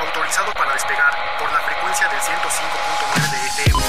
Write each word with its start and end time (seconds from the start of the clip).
Autorizado 0.00 0.52
para 0.54 0.72
despegar 0.72 1.12
por 1.38 1.52
la 1.52 1.60
frecuencia 1.60 2.08
del 2.08 2.18
105.9 2.18 3.30
de 3.30 3.36
FM. 3.46 3.82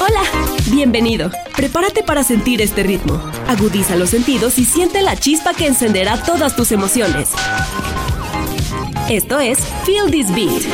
Hola, 0.00 0.22
bienvenido. 0.66 1.30
Prepárate 1.54 2.02
para 2.02 2.24
sentir 2.24 2.60
este 2.60 2.82
ritmo. 2.82 3.22
Agudiza 3.46 3.94
los 3.94 4.10
sentidos 4.10 4.58
y 4.58 4.64
siente 4.64 5.00
la 5.02 5.16
chispa 5.16 5.54
que 5.54 5.68
encenderá 5.68 6.20
todas 6.24 6.56
tus 6.56 6.72
emociones. 6.72 7.28
Esto 9.08 9.38
es 9.38 9.60
Feel 9.84 10.10
This 10.10 10.34
Beat. 10.34 10.64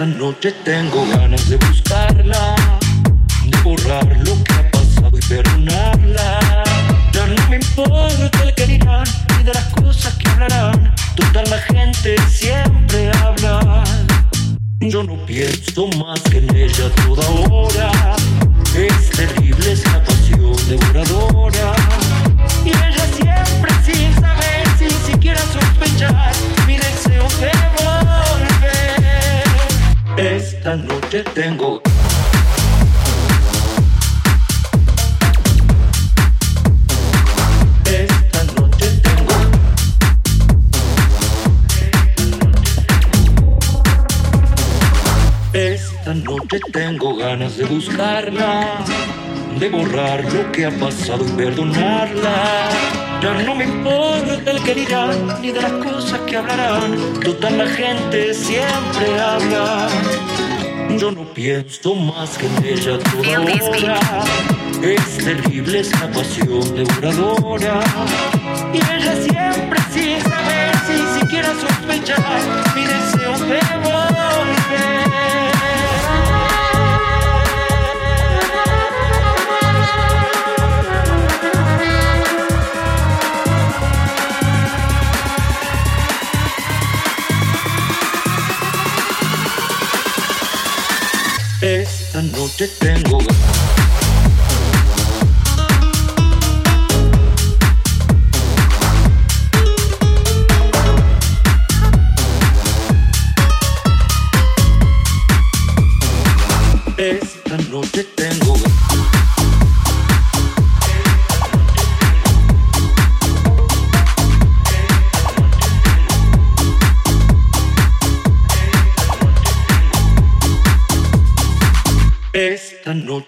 Esta 0.00 0.18
noche 0.18 0.50
tengo 0.64 1.06
ganas 1.08 1.46
de 1.50 1.58
buscarla, 1.58 2.56
de 3.44 3.58
borrar 3.62 4.06
lo 4.24 4.42
que 4.44 4.54
ha 4.54 4.70
pasado 4.70 5.10
y 5.12 5.20
perdonarla. 5.20 6.40
Ya 7.12 7.26
no 7.26 7.48
me 7.50 7.56
importa 7.56 8.42
el 8.42 8.54
que 8.54 8.64
dirán 8.64 9.04
ni 9.36 9.44
de 9.44 9.52
las 9.52 9.66
cosas 9.74 10.14
que 10.14 10.26
hablarán. 10.30 10.94
Toda 11.16 11.42
la 11.50 11.58
gente 11.58 12.16
siempre 12.30 13.10
habla. 13.18 13.84
Yo 14.80 15.02
no 15.02 15.16
pienso 15.26 15.88
más 15.88 16.18
que 16.22 16.38
en 16.38 16.56
ella 16.56 16.88
toda 17.04 17.28
hora. 17.50 18.16
Es 18.74 19.10
terrible 19.10 19.72
esa 19.72 20.02
pasión 20.02 20.56
devoradora. 20.66 21.74
Y 22.64 22.70
ella 22.70 23.06
siempre 23.18 23.70
sin 23.84 24.14
saber, 24.14 24.66
sin 24.78 25.12
siquiera 25.12 25.42
sospechar, 25.52 26.32
mi 26.66 26.78
deseo 26.78 27.28
de 27.38 27.52
volver. 27.84 28.39
Esta 30.60 30.76
noche 30.76 31.24
tengo 31.34 31.80
Esta 37.86 38.44
noche 38.60 39.00
tengo 39.02 39.36
Esta 45.54 46.12
noche 46.12 46.60
tengo 46.70 47.16
ganas 47.16 47.56
de 47.56 47.64
buscarla, 47.64 48.84
de 49.58 49.68
borrar 49.70 50.22
lo 50.30 50.52
que 50.52 50.66
ha 50.66 50.70
pasado 50.78 51.24
y 51.26 51.30
perdonarla. 51.38 52.68
Ya 53.22 53.32
no 53.44 53.54
me 53.54 53.64
importa 53.64 54.50
el 54.50 54.62
que 54.62 54.74
dirán, 54.74 55.40
ni 55.40 55.52
de 55.52 55.62
las 55.62 55.72
cosas 55.72 56.20
que 56.20 56.36
hablarán. 56.36 56.96
Toda 57.22 57.50
la 57.50 57.66
gente 57.66 58.34
siempre 58.34 59.20
habla. 59.20 59.88
Yo 60.98 61.10
no 61.10 61.24
pienso 61.34 61.94
más 61.94 62.36
que 62.38 62.46
en 62.46 62.64
ella 62.64 62.98
toda 62.98 63.40
hora. 63.40 64.00
Es 64.82 65.18
terrible 65.18 65.80
esa 65.80 66.10
pasión 66.10 66.74
devoradora. 66.74 67.80
Y 68.72 68.78
ella 68.78 69.14
siempre 69.22 69.80
sin 69.92 70.20
saber, 70.22 70.72
sin 70.86 71.20
siquiera 71.20 71.48
sospechar, 71.54 72.40
mi 72.74 72.82
deseo 72.82 73.38
de 73.46 73.79
Esta 92.60 92.84
noche 92.84 93.02
tengo 93.02 93.16
ganas. 93.16 93.69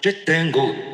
Esta 0.05 0.11
noche 0.11 0.25
tengo 0.25 0.92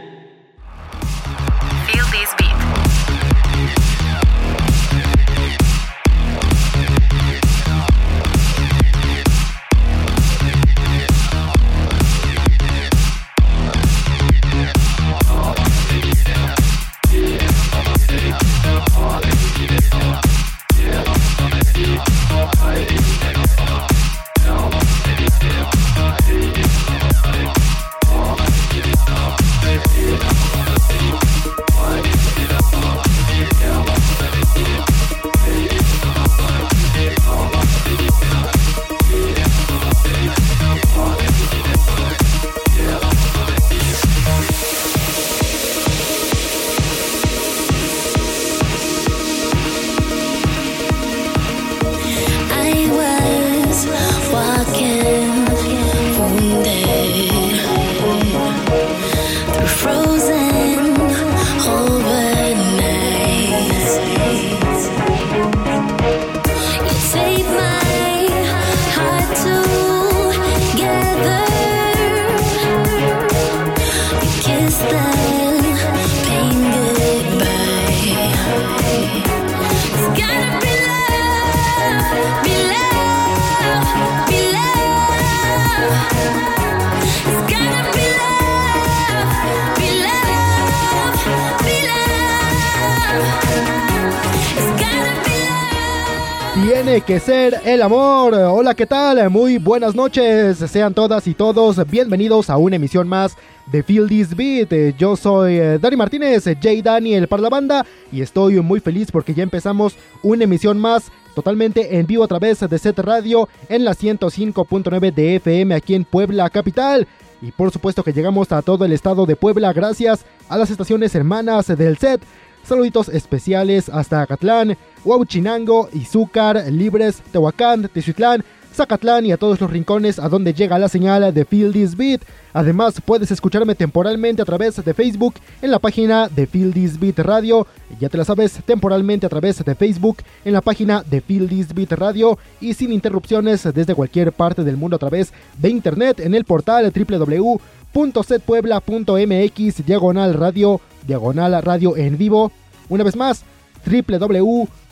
que 97.10 97.20
ser 97.20 97.60
el 97.66 97.82
amor. 97.82 98.36
Hola, 98.36 98.76
¿qué 98.76 98.86
tal? 98.86 99.32
Muy 99.32 99.58
buenas 99.58 99.96
noches. 99.96 100.60
Sean 100.60 100.94
todas 100.94 101.26
y 101.26 101.34
todos 101.34 101.84
bienvenidos 101.90 102.52
a 102.52 102.58
una 102.58 102.76
emisión 102.76 103.08
más 103.08 103.36
de 103.66 103.82
Feel 103.82 104.08
This 104.08 104.36
Beat. 104.36 104.96
Yo 104.96 105.16
soy 105.16 105.58
eh, 105.58 105.80
Dani 105.80 105.96
Martínez, 105.96 106.44
Jay 106.62 106.84
Daniel 106.84 107.28
para 107.28 107.42
la 107.42 107.50
banda 107.50 107.84
y 108.12 108.22
estoy 108.22 108.62
muy 108.62 108.80
feliz 108.80 109.12
porque 109.12 109.34
ya 109.34 109.42
empezamos 109.42 109.96
una 110.22 110.44
emisión 110.44 110.78
más 110.78 111.12
totalmente 111.34 111.98
en 111.98 112.06
vivo 112.06 112.24
a 112.26 112.28
través 112.28 112.60
de 112.60 112.78
Set 112.78 113.00
Radio 113.00 113.50
en 113.70 113.86
la 113.86 113.96
105.9 113.96 115.12
de 115.12 115.38
FM 115.38 115.74
aquí 115.74 115.96
en 115.96 116.06
Puebla 116.06 116.48
Capital. 116.52 117.08
Y 117.42 117.52
por 117.52 117.72
supuesto 117.72 118.04
que 118.04 118.14
llegamos 118.14 118.52
a 118.52 118.62
todo 118.62 118.86
el 118.86 118.92
estado 118.92 119.26
de 119.26 119.36
Puebla 119.36 119.74
gracias 119.74 120.26
a 120.48 120.60
las 120.60 120.70
estaciones 120.70 121.16
hermanas 121.16 121.76
del 121.76 121.98
set. 121.98 122.22
Saluditos 122.64 123.10
especiales 123.10 123.90
hasta 123.90 124.22
Acatlán, 124.22 124.78
Huauchinango, 125.06 125.90
Izúcar, 125.94 126.66
Libres, 126.72 127.22
Tehuacán, 127.32 127.88
Teziutlán, 127.94 128.44
Zacatlán 128.74 129.26
y 129.26 129.32
a 129.32 129.38
todos 129.38 129.60
los 129.60 129.70
rincones 129.70 130.18
a 130.20 130.30
donde 130.30 130.54
llega 130.54 130.80
la 130.80 130.88
señal 130.88 131.34
de 131.34 131.44
Feel 131.44 131.74
This 131.74 131.98
Beat. 131.98 132.22
Además, 132.54 133.02
puedes 133.04 133.32
escucharme 133.32 133.76
temporalmente 133.76 134.42
a 134.42 134.46
través 134.46 134.82
de 134.84 134.94
Facebook 134.94 135.36
en 135.62 135.72
la 135.72 135.80
página 135.80 136.30
de 136.30 136.48
Feel 136.48 136.74
This 136.74 136.98
Beat 137.00 137.20
Radio. 137.20 137.68
Ya 138.00 138.08
te 138.10 138.18
la 138.18 138.26
sabes, 138.26 138.60
temporalmente 138.66 139.26
a 139.26 139.30
través 139.30 139.64
de 139.64 139.76
Facebook 139.76 140.18
en 140.46 140.54
la 140.54 140.62
página 140.62 141.04
de 141.04 141.20
Feel 141.20 141.50
This 141.50 141.74
Beat 141.74 141.92
Radio 141.94 142.38
y 142.62 142.74
sin 142.74 142.94
interrupciones 142.94 143.68
desde 143.74 143.96
cualquier 143.96 144.32
parte 144.32 144.64
del 144.64 144.78
mundo 144.78 144.96
a 144.96 145.00
través 145.00 145.34
de 145.58 145.70
internet 145.70 146.22
en 146.22 146.34
el 146.34 146.46
portal 146.46 146.94
www.setpuebla.mx 146.96 149.86
diagonal 149.86 150.34
radio 150.36 150.80
diagonal 151.06 151.62
radio 151.64 151.98
en 151.98 152.18
vivo. 152.18 152.54
Una 152.88 153.04
vez 153.04 153.16
más, 153.16 153.44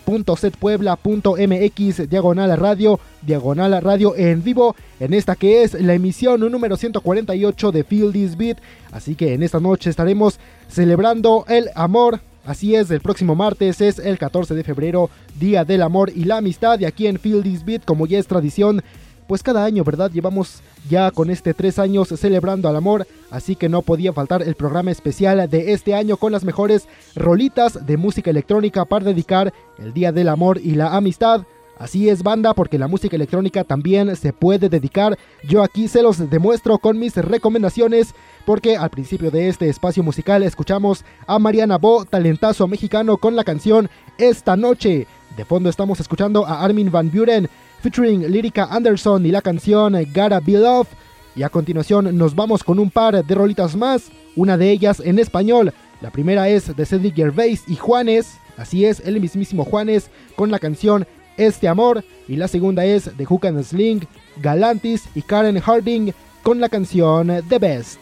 www.setpuebla.mx 0.07 2.09
diagonal 2.09 2.57
radio 2.57 3.00
diagonal 3.21 3.81
radio 3.81 4.15
en 4.15 4.44
vivo 4.44 4.75
en 5.00 5.13
esta 5.13 5.36
que 5.36 5.63
es 5.63 5.74
la 5.74 5.94
emisión 5.94 6.39
número 6.39 6.77
148 6.77 7.71
de 7.71 7.83
Feel 7.83 8.13
This 8.13 8.38
Beat. 8.38 8.59
Así 8.92 9.15
que 9.15 9.33
en 9.33 9.44
esta 9.44 9.59
noche 9.59 9.89
estaremos 9.89 10.39
celebrando 10.69 11.45
el 11.48 11.69
amor. 11.75 12.21
Así 12.45 12.75
es, 12.75 12.89
el 12.92 13.01
próximo 13.01 13.36
martes 13.36 13.81
es 13.81 14.00
el 14.00 14.18
14 14.18 14.56
de 14.56 14.63
febrero, 14.63 15.09
Día 15.38 15.65
del 15.65 15.81
Amor 15.81 16.09
y 16.15 16.24
la 16.24 16.38
Amistad. 16.38 16.80
Y 16.80 16.86
aquí 16.86 17.07
en 17.07 17.19
Feel 17.19 17.44
This 17.44 17.65
Beat, 17.65 17.83
como 17.83 18.07
ya 18.07 18.19
es 18.19 18.27
tradición, 18.27 18.81
pues 19.27 19.44
cada 19.44 19.65
año, 19.65 19.83
¿verdad? 19.83 20.09
Llevamos 20.12 20.62
ya 20.89 21.12
con 21.12 21.29
este 21.29 21.53
tres 21.53 21.79
años 21.79 22.07
celebrando 22.09 22.69
al 22.69 22.75
amor, 22.75 23.06
así 23.29 23.56
que 23.56 23.69
no 23.69 23.81
podía 23.81 24.13
faltar 24.13 24.41
el 24.41 24.56
programa 24.56 24.91
especial 24.91 25.50
de 25.50 25.74
este 25.74 25.94
año 25.94 26.18
con 26.18 26.31
las 26.31 26.44
mejores 26.44 26.88
rolitas 27.15 27.85
de 27.85 27.97
música 27.97 28.29
electrónica 28.29 28.85
para 28.85 29.06
dedicar 29.06 29.53
el 29.77 29.94
Día 29.94 30.12
del 30.12 30.29
Amor 30.29 30.59
y 30.63 30.75
la 30.75 30.95
Amistad. 30.95 31.44
Así 31.79 32.09
es 32.09 32.24
banda, 32.24 32.56
porque 32.56 32.79
la 32.79 32.88
música 32.88 33.15
electrónica 33.15 33.63
también 33.63 34.15
se 34.15 34.33
puede 34.33 34.68
dedicar. 34.68 35.18
Yo 35.44 35.62
aquí 35.62 35.88
se 35.88 36.01
los 36.01 36.30
demuestro 36.30 36.80
con 36.80 36.97
mis 36.97 37.15
recomendaciones, 37.15 38.15
porque 38.45 38.77
al 38.77 38.89
principio 38.89 39.30
de 39.30 39.47
este 39.47 39.69
espacio 39.69 40.01
musical 40.01 40.41
escuchamos 40.41 41.06
a 41.27 41.38
Mariana 41.38 41.77
Bo, 41.77 42.03
talentazo 42.06 42.68
mexicano, 42.68 43.18
con 43.18 43.35
la 43.35 43.44
canción 43.44 43.89
Esta 44.18 44.56
Noche. 44.56 45.06
De 45.35 45.45
fondo 45.45 45.69
estamos 45.69 46.00
escuchando 46.00 46.47
a 46.47 46.63
Armin 46.63 46.91
Van 46.91 47.12
Buren 47.12 47.47
featuring 47.81 48.29
Lyrica 48.31 48.68
Anderson 48.69 49.25
y 49.25 49.31
la 49.31 49.41
canción 49.41 49.94
Gotta 50.13 50.39
Be 50.39 50.53
Love. 50.53 50.88
Y 51.35 51.44
a 51.44 51.50
continuación 51.50 52.18
nos 52.18 52.33
vamos 52.33 52.63
con 52.63 52.79
un 52.79 52.89
par 52.89 53.24
de 53.24 53.35
rolitas 53.35 53.75
más, 53.75 54.09
una 54.35 54.57
de 54.57 54.71
ellas 54.71 55.00
en 55.00 55.19
español. 55.19 55.74
La 56.01 56.12
primera 56.12 56.50
es 56.50 56.75
de 56.75 56.85
Cedric 56.85 57.15
Gervais 57.15 57.63
y 57.68 57.75
Juanes, 57.75 58.38
así 58.57 58.85
es, 58.85 59.00
el 59.01 59.19
mismísimo 59.19 59.63
Juanes, 59.63 60.09
con 60.35 60.51
la 60.51 60.59
canción 60.59 61.06
Este 61.38 61.68
Amor. 61.68 62.03
Y 62.27 62.35
la 62.35 62.47
segunda 62.47 62.85
es 62.85 63.15
de 63.18 63.25
Hook 63.25 63.45
and 63.45 63.63
Sling, 63.63 64.07
Galantis 64.41 65.06
y 65.15 65.21
Karen 65.21 65.59
Harding, 65.59 66.12
con 66.44 66.59
la 66.59 66.69
canción 66.69 67.31
The 67.50 67.59
Best. 67.59 68.01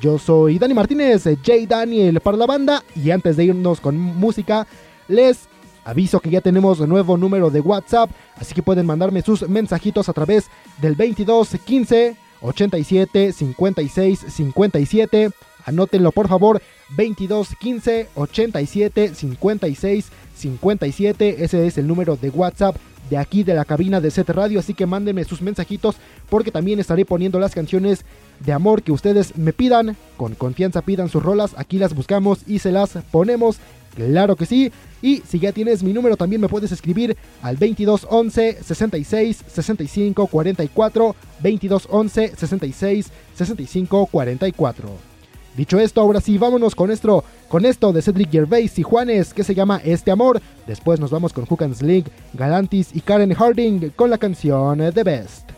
Yo 0.00 0.18
soy 0.18 0.58
Dani 0.58 0.74
Martínez, 0.74 1.24
J. 1.24 1.52
Daniel 1.68 2.20
para 2.20 2.36
la 2.36 2.46
banda, 2.46 2.82
y 2.96 3.10
antes 3.10 3.36
de 3.36 3.44
irnos 3.44 3.80
con 3.80 3.96
música, 3.96 4.66
les 5.08 5.48
Aviso 5.84 6.20
que 6.20 6.30
ya 6.30 6.40
tenemos 6.40 6.80
nuevo 6.80 7.16
número 7.16 7.50
de 7.50 7.60
WhatsApp, 7.60 8.10
así 8.36 8.54
que 8.54 8.62
pueden 8.62 8.86
mandarme 8.86 9.22
sus 9.22 9.48
mensajitos 9.48 10.08
a 10.08 10.12
través 10.12 10.46
del 10.80 10.94
22 10.94 11.56
15 11.64 12.16
87 12.40 13.32
56 13.32 14.18
57. 14.28 15.30
Anótenlo 15.66 16.12
por 16.12 16.28
favor, 16.28 16.62
22 16.96 17.48
15 17.58 18.08
87 18.14 19.14
56 19.14 20.10
57. 20.34 21.44
Ese 21.44 21.66
es 21.66 21.78
el 21.78 21.86
número 21.86 22.16
de 22.16 22.30
WhatsApp 22.30 22.76
de 23.10 23.18
aquí 23.18 23.42
de 23.44 23.54
la 23.54 23.64
cabina 23.64 24.00
de 24.00 24.10
Set 24.10 24.30
Radio, 24.30 24.60
así 24.60 24.74
que 24.74 24.86
mándenme 24.86 25.24
sus 25.24 25.42
mensajitos 25.42 25.96
porque 26.30 26.50
también 26.50 26.80
estaré 26.80 27.04
poniendo 27.04 27.38
las 27.38 27.54
canciones 27.54 28.04
de 28.40 28.52
amor 28.52 28.82
que 28.82 28.92
ustedes 28.92 29.36
me 29.36 29.52
pidan. 29.52 29.96
Con 30.16 30.34
confianza 30.34 30.82
pidan 30.82 31.08
sus 31.08 31.22
rolas, 31.22 31.54
aquí 31.56 31.78
las 31.78 31.94
buscamos 31.94 32.40
y 32.46 32.58
se 32.60 32.72
las 32.72 32.90
ponemos. 33.10 33.58
Claro 33.94 34.36
que 34.36 34.46
sí. 34.46 34.72
Y 35.02 35.22
si 35.26 35.38
ya 35.38 35.52
tienes 35.52 35.82
mi 35.82 35.92
número, 35.92 36.16
también 36.16 36.40
me 36.40 36.48
puedes 36.48 36.72
escribir 36.72 37.16
al 37.42 37.56
2211 37.56 38.62
66 38.62 39.44
65 39.46 40.26
44. 40.26 41.16
2211 41.42 42.36
66 42.36 43.10
65 43.34 44.06
44. 44.06 45.14
Dicho 45.56 45.78
esto, 45.78 46.00
ahora 46.00 46.20
sí, 46.20 46.36
vámonos 46.36 46.74
con 46.74 46.90
esto, 46.90 47.22
con 47.48 47.64
esto 47.64 47.92
de 47.92 48.02
Cedric 48.02 48.32
Gervais 48.32 48.76
y 48.76 48.82
Juanes, 48.82 49.32
que 49.32 49.44
se 49.44 49.54
llama 49.54 49.80
Este 49.84 50.10
Amor. 50.10 50.40
Después 50.66 50.98
nos 50.98 51.12
vamos 51.12 51.32
con 51.32 51.46
Hook 51.46 51.62
and 51.62 52.10
Galantis 52.32 52.90
y 52.92 53.00
Karen 53.00 53.32
Harding 53.32 53.90
con 53.90 54.10
la 54.10 54.18
canción 54.18 54.78
The 54.92 55.04
Best. 55.04 55.50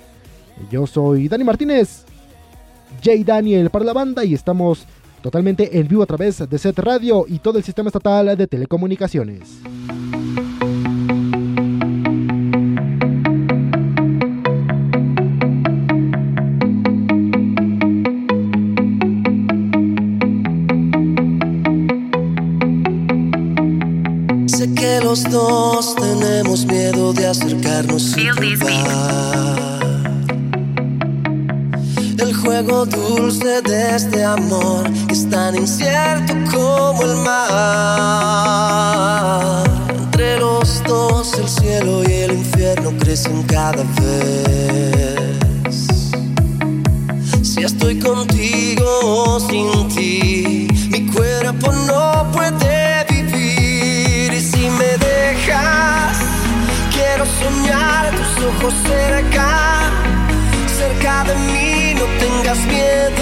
Yo 0.70 0.86
soy 0.86 1.28
Dani 1.28 1.44
Martínez, 1.44 2.04
J. 3.02 3.24
Daniel 3.24 3.70
para 3.70 3.86
la 3.86 3.94
banda 3.94 4.22
y 4.22 4.34
estamos 4.34 4.86
totalmente 5.22 5.78
en 5.78 5.88
vivo 5.88 6.02
a 6.02 6.06
través 6.06 6.48
de 6.48 6.58
Set 6.58 6.78
Radio 6.78 7.24
y 7.28 7.38
todo 7.38 7.58
el 7.58 7.64
sistema 7.64 7.88
estatal 7.88 8.36
de 8.36 8.46
telecomunicaciones. 8.46 9.58
Sé 24.46 24.72
que 24.74 25.00
los 25.02 25.24
dos 25.24 25.94
tenemos 25.96 26.64
miedo 26.66 27.12
de 27.12 27.26
acercarnos 27.26 28.02
sin 28.02 28.34
culpar. 28.36 29.56
El 29.60 29.65
juego 32.36 32.86
dulce 32.86 33.62
de 33.62 33.96
este 33.96 34.24
amor 34.24 34.90
es 35.10 35.28
tan 35.28 35.56
incierto 35.56 36.34
como 36.52 37.02
el 37.02 37.16
mar. 37.16 37.36
Entre 39.88 40.38
los 40.38 40.82
dos 40.84 41.34
el 41.38 41.48
cielo 41.48 42.02
y 42.08 42.12
el 42.12 42.32
infierno 42.32 42.92
crecen 42.98 43.42
cada 43.44 43.82
vez. 44.00 45.86
Si 47.42 47.62
estoy 47.62 47.98
contigo 47.98 48.84
o 49.02 49.40
sin 49.40 49.88
ti, 49.88 50.68
mi 50.90 51.06
cuerpo 51.06 51.72
no 51.72 52.30
puede 52.32 53.04
vivir. 53.10 54.32
Y 54.32 54.40
si 54.40 54.68
me 54.70 54.96
dejas, 54.98 56.18
quiero 56.92 57.24
soñar 57.40 58.10
tus 58.10 58.44
ojos 58.44 58.74
cerca, 58.86 59.90
cerca 60.78 61.24
de 61.24 61.34
mí, 61.52 61.75
no 62.64 63.15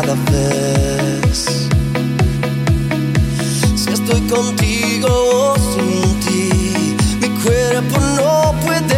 cada 0.00 0.14
vez. 0.30 1.68
Si 3.74 3.90
estoy 3.90 4.20
contigo 4.28 5.08
o 5.08 5.54
sin 5.56 6.20
ti, 6.20 6.96
mi 7.20 7.28
cuerpo 7.42 7.98
no 8.18 8.54
puede 8.60 8.95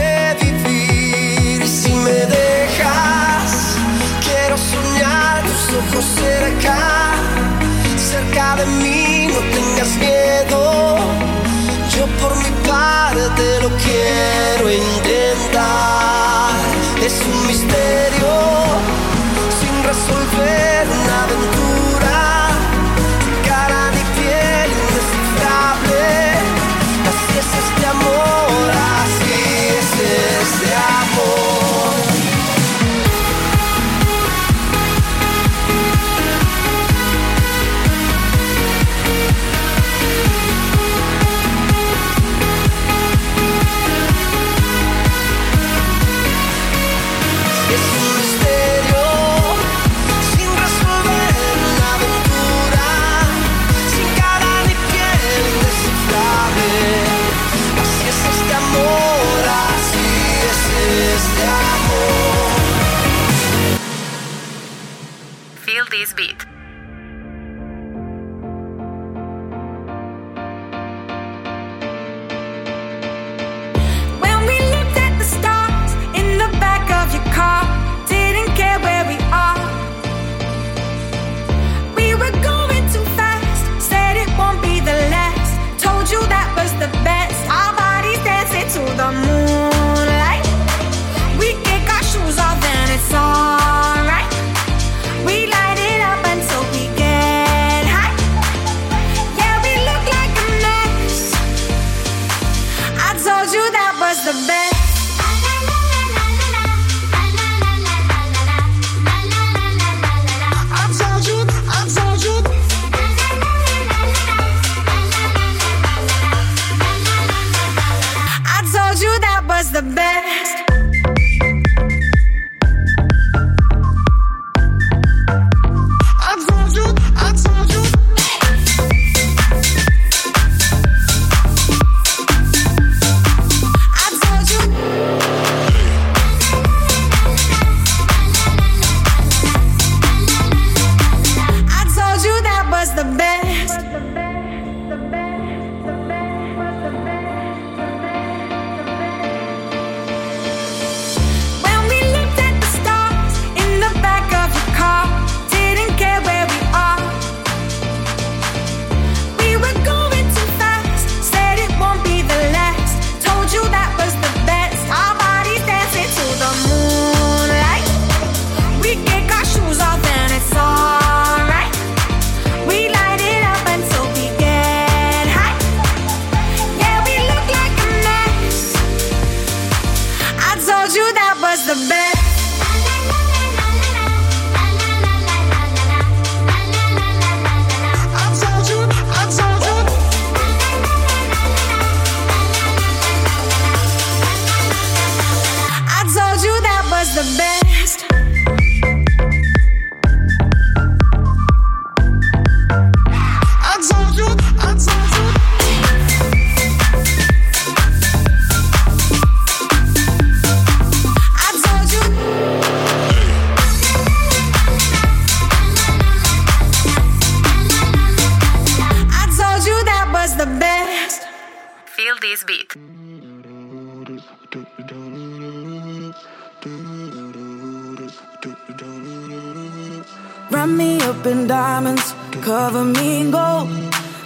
Wrap 230.69 230.77
me 230.77 231.01
up 231.01 231.25
in 231.25 231.47
diamonds, 231.47 232.15
cover 232.43 232.85
me 232.85 233.23
in 233.23 233.31
gold. 233.31 233.69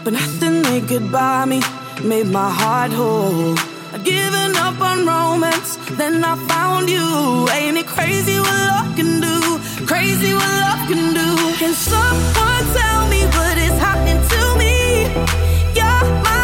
But 0.02 0.14
nothing 0.14 0.62
they 0.62 0.80
could 0.80 1.12
buy 1.12 1.44
me 1.44 1.60
made 2.02 2.26
my 2.26 2.50
heart 2.50 2.90
whole. 2.90 3.56
I'd 3.92 4.02
given 4.04 4.56
up 4.56 4.80
on 4.80 5.06
romance, 5.06 5.76
then 5.98 6.24
I 6.24 6.34
found 6.48 6.90
you. 6.90 7.48
Ain't 7.50 7.76
it 7.78 7.86
crazy 7.86 8.40
what 8.40 8.58
love 8.70 8.96
can 8.96 9.20
do? 9.20 9.38
Crazy 9.86 10.32
what 10.34 10.52
love 10.64 10.82
can 10.90 11.14
do. 11.14 11.30
Can 11.60 11.74
someone 11.74 12.64
tell 12.78 13.08
me 13.08 13.20
what 13.36 13.56
is 13.58 13.76
happening 13.78 14.20
to 14.32 14.42
me? 14.58 14.74
You're 15.78 16.08
my 16.26 16.41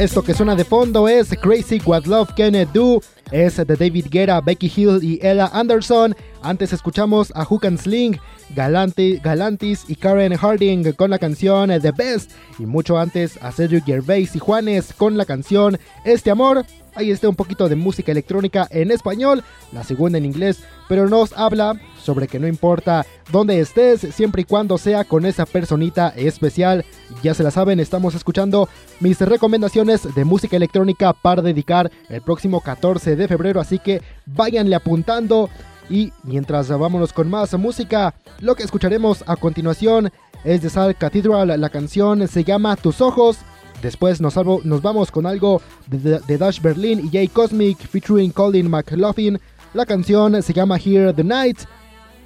Esto 0.00 0.22
que 0.22 0.32
suena 0.32 0.56
de 0.56 0.64
fondo 0.64 1.06
es 1.08 1.28
Crazy 1.42 1.78
What 1.84 2.06
Love 2.06 2.30
Can 2.34 2.54
It 2.54 2.70
Do. 2.70 3.02
Es 3.30 3.58
de 3.58 3.66
David 3.66 4.06
Guerra, 4.08 4.40
Becky 4.40 4.72
Hill 4.74 5.00
y 5.02 5.20
Ella 5.20 5.50
Anderson. 5.52 6.16
Antes 6.40 6.72
escuchamos 6.72 7.30
a 7.36 7.44
Hook 7.44 7.66
and 7.66 7.78
Sling, 7.78 8.18
Galantis 8.56 9.84
y 9.88 9.94
Karen 9.94 10.34
Harding 10.34 10.94
con 10.94 11.10
la 11.10 11.18
canción 11.18 11.68
The 11.68 11.92
Best. 11.92 12.30
Y 12.58 12.64
mucho 12.64 12.98
antes 12.98 13.36
a 13.42 13.52
Cedric 13.52 13.84
Gervais 13.84 14.34
y 14.34 14.38
Juanes 14.38 14.94
con 14.94 15.18
la 15.18 15.26
canción 15.26 15.78
Este 16.06 16.30
Amor. 16.30 16.64
Ahí 16.94 17.10
está 17.10 17.28
un 17.28 17.36
poquito 17.36 17.68
de 17.68 17.76
música 17.76 18.12
electrónica 18.12 18.66
en 18.70 18.90
español, 18.90 19.44
la 19.72 19.84
segunda 19.84 20.18
en 20.18 20.24
inglés, 20.24 20.64
pero 20.88 21.08
nos 21.08 21.32
habla 21.32 21.80
sobre 22.02 22.26
que 22.26 22.40
no 22.40 22.48
importa 22.48 23.06
dónde 23.30 23.60
estés, 23.60 24.00
siempre 24.12 24.42
y 24.42 24.44
cuando 24.44 24.76
sea 24.76 25.04
con 25.04 25.24
esa 25.24 25.46
personita 25.46 26.08
especial. 26.16 26.84
Ya 27.22 27.34
se 27.34 27.42
la 27.44 27.50
saben, 27.50 27.78
estamos 27.78 28.14
escuchando 28.14 28.68
mis 28.98 29.20
recomendaciones 29.20 30.14
de 30.14 30.24
música 30.24 30.56
electrónica 30.56 31.12
para 31.12 31.42
dedicar 31.42 31.90
el 32.08 32.22
próximo 32.22 32.60
14 32.60 33.14
de 33.14 33.28
febrero, 33.28 33.60
así 33.60 33.78
que 33.78 34.02
váyanle 34.26 34.74
apuntando. 34.74 35.48
Y 35.88 36.12
mientras 36.22 36.68
vámonos 36.68 37.12
con 37.12 37.28
más 37.28 37.52
música, 37.54 38.14
lo 38.40 38.54
que 38.54 38.62
escucharemos 38.62 39.24
a 39.26 39.36
continuación 39.36 40.12
es 40.44 40.62
de 40.62 40.70
Sal 40.70 40.96
Cathedral, 40.96 41.60
la 41.60 41.68
canción 41.68 42.26
se 42.26 42.44
llama 42.44 42.76
Tus 42.76 43.00
Ojos. 43.00 43.38
Después 43.82 44.20
nos, 44.20 44.36
nos 44.36 44.82
vamos 44.82 45.10
con 45.10 45.26
algo 45.26 45.62
de, 45.86 46.20
de, 46.20 46.38
Dash 46.38 46.60
Berlin 46.60 47.00
y 47.04 47.10
Jay 47.10 47.28
Cosmic 47.28 47.78
featuring 47.78 48.30
Colin 48.30 48.68
McLaughlin. 48.68 49.38
La 49.74 49.86
canción 49.86 50.42
se 50.42 50.52
llama 50.52 50.76
Here 50.76 51.12
the 51.12 51.24
Night. 51.24 51.60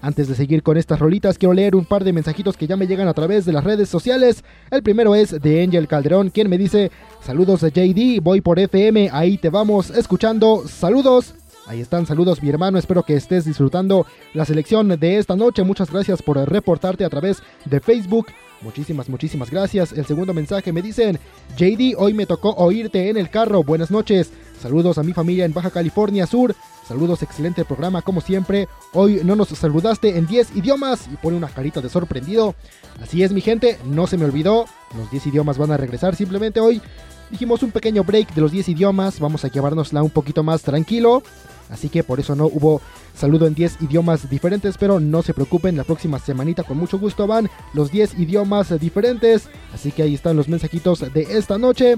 Antes 0.04 0.28
de 0.28 0.34
seguir 0.34 0.62
con 0.62 0.76
estas 0.76 0.98
rolitas, 0.98 1.38
quiero 1.38 1.54
leer 1.54 1.74
un 1.74 1.86
par 1.86 2.04
de 2.04 2.12
mensajitos 2.12 2.58
que 2.58 2.66
ya 2.66 2.76
me 2.76 2.86
llegan 2.86 3.08
a 3.08 3.14
través 3.14 3.46
de 3.46 3.52
las 3.52 3.64
redes 3.64 3.88
sociales. 3.88 4.44
El 4.70 4.82
primero 4.82 5.14
es 5.14 5.40
de 5.40 5.62
Angel 5.62 5.88
Calderón, 5.88 6.28
quien 6.28 6.50
me 6.50 6.58
dice: 6.58 6.90
Saludos 7.24 7.64
a 7.64 7.68
JD, 7.68 8.20
voy 8.22 8.42
por 8.42 8.58
FM, 8.58 9.08
ahí 9.12 9.38
te 9.38 9.48
vamos 9.48 9.88
escuchando. 9.88 10.64
Saludos. 10.68 11.34
Ahí 11.66 11.80
están, 11.80 12.04
saludos 12.04 12.42
mi 12.42 12.50
hermano, 12.50 12.78
espero 12.78 13.02
que 13.02 13.16
estés 13.16 13.46
disfrutando 13.46 14.06
la 14.34 14.44
selección 14.44 14.88
de 14.88 15.18
esta 15.18 15.34
noche. 15.34 15.62
Muchas 15.62 15.90
gracias 15.90 16.20
por 16.20 16.36
reportarte 16.36 17.04
a 17.04 17.08
través 17.08 17.42
de 17.64 17.80
Facebook. 17.80 18.26
Muchísimas, 18.60 19.08
muchísimas 19.08 19.50
gracias. 19.50 19.92
El 19.92 20.04
segundo 20.04 20.34
mensaje 20.34 20.72
me 20.72 20.82
dicen, 20.82 21.18
JD, 21.56 21.94
hoy 21.96 22.12
me 22.12 22.26
tocó 22.26 22.50
oírte 22.56 23.08
en 23.08 23.16
el 23.16 23.30
carro. 23.30 23.62
Buenas 23.62 23.90
noches. 23.90 24.30
Saludos 24.60 24.98
a 24.98 25.02
mi 25.02 25.14
familia 25.14 25.46
en 25.46 25.54
Baja 25.54 25.70
California 25.70 26.26
Sur. 26.26 26.54
Saludos, 26.86 27.22
excelente 27.22 27.64
programa 27.64 28.02
como 28.02 28.20
siempre. 28.20 28.68
Hoy 28.92 29.22
no 29.24 29.34
nos 29.34 29.48
saludaste 29.48 30.18
en 30.18 30.26
10 30.26 30.56
idiomas 30.56 31.08
y 31.12 31.16
pone 31.16 31.36
una 31.36 31.48
carita 31.48 31.80
de 31.80 31.88
sorprendido. 31.88 32.54
Así 33.02 33.22
es 33.22 33.32
mi 33.32 33.40
gente, 33.40 33.78
no 33.86 34.06
se 34.06 34.18
me 34.18 34.26
olvidó. 34.26 34.66
Los 34.96 35.10
10 35.10 35.28
idiomas 35.28 35.56
van 35.56 35.72
a 35.72 35.78
regresar 35.78 36.14
simplemente 36.14 36.60
hoy. 36.60 36.80
Dijimos 37.30 37.62
un 37.62 37.70
pequeño 37.70 38.04
break 38.04 38.34
de 38.34 38.40
los 38.42 38.52
10 38.52 38.68
idiomas. 38.68 39.18
Vamos 39.18 39.44
a 39.44 39.48
llevárnosla 39.48 40.02
un 40.02 40.10
poquito 40.10 40.42
más 40.42 40.62
tranquilo. 40.62 41.22
Así 41.70 41.88
que 41.88 42.04
por 42.04 42.20
eso 42.20 42.34
no 42.34 42.46
hubo 42.46 42.80
saludo 43.14 43.46
en 43.46 43.54
10 43.54 43.82
idiomas 43.82 44.28
diferentes, 44.28 44.76
pero 44.78 45.00
no 45.00 45.22
se 45.22 45.34
preocupen, 45.34 45.76
la 45.76 45.84
próxima 45.84 46.18
semanita 46.18 46.62
con 46.62 46.76
mucho 46.76 46.98
gusto 46.98 47.26
van 47.26 47.50
los 47.72 47.90
10 47.90 48.18
idiomas 48.18 48.78
diferentes. 48.78 49.48
Así 49.72 49.92
que 49.92 50.02
ahí 50.02 50.14
están 50.14 50.36
los 50.36 50.48
mensajitos 50.48 51.00
de 51.12 51.22
esta 51.22 51.58
noche. 51.58 51.96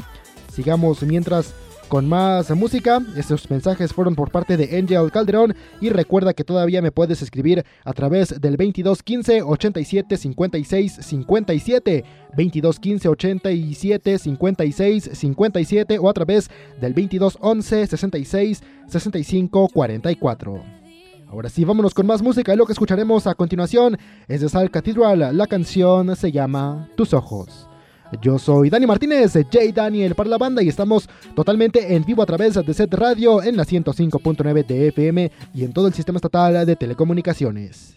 Sigamos 0.53 1.03
mientras 1.03 1.55
con 1.89 2.09
más 2.09 2.51
música. 2.51 3.01
Estos 3.17 3.51
mensajes 3.51 3.93
fueron 3.93 4.15
por 4.15 4.31
parte 4.31 4.57
de 4.57 4.77
Angel 4.77 5.11
Calderón 5.11 5.55
y 5.81 5.91
recuerda 5.91 6.35
que 6.35 6.45
todavía 6.45 6.83
me 6.83 6.93
puedes 6.93 7.23
escribir 7.23 7.65
a 7.85 7.93
través 7.93 8.41
del 8.41 8.57
2215 8.57 9.43
87 9.43 10.17
56 10.17 10.99
57, 11.01 12.05
2215 12.37 13.09
87 13.09 14.19
56 14.19 15.11
57 15.13 15.99
o 15.99 16.09
a 16.09 16.13
través 16.13 16.51
del 16.81 16.95
2211 16.95 17.87
66 17.87 18.63
65 18.89 19.69
44. 19.73 20.63
Ahora 21.29 21.49
sí, 21.49 21.65
vámonos 21.65 21.93
con 21.93 22.07
más 22.07 22.23
música 22.23 22.55
y 22.55 22.57
lo 22.57 22.67
que 22.67 22.73
escucharemos 22.73 23.27
a 23.27 23.35
continuación 23.35 23.99
es 24.29 24.41
de 24.41 24.49
Sal 24.49 24.71
Cathedral. 24.71 25.37
La 25.37 25.47
canción 25.47 26.15
se 26.15 26.31
llama 26.31 26.89
Tus 26.97 27.13
Ojos. 27.15 27.69
Yo 28.23 28.39
soy 28.39 28.71
Dani 28.71 28.87
Martínez, 28.87 29.33
J 29.33 29.59
Daniel 29.75 30.15
para 30.15 30.31
la 30.31 30.39
banda 30.39 30.63
y 30.63 30.69
estamos 30.69 31.09
totalmente 31.35 31.95
en 31.95 32.05
vivo 32.05 32.23
a 32.23 32.27
través 32.27 32.55
de 32.55 32.75
Set 32.75 32.93
Radio 32.95 33.43
en 33.43 33.57
la 33.57 33.65
105.9 33.65 34.67
de 34.67 34.89
FM 34.89 35.33
y 35.55 35.65
en 35.65 35.73
todo 35.73 35.89
el 35.89 35.95
sistema 35.95 36.17
estatal 36.17 36.65
de 36.65 36.77
telecomunicaciones. 36.77 37.97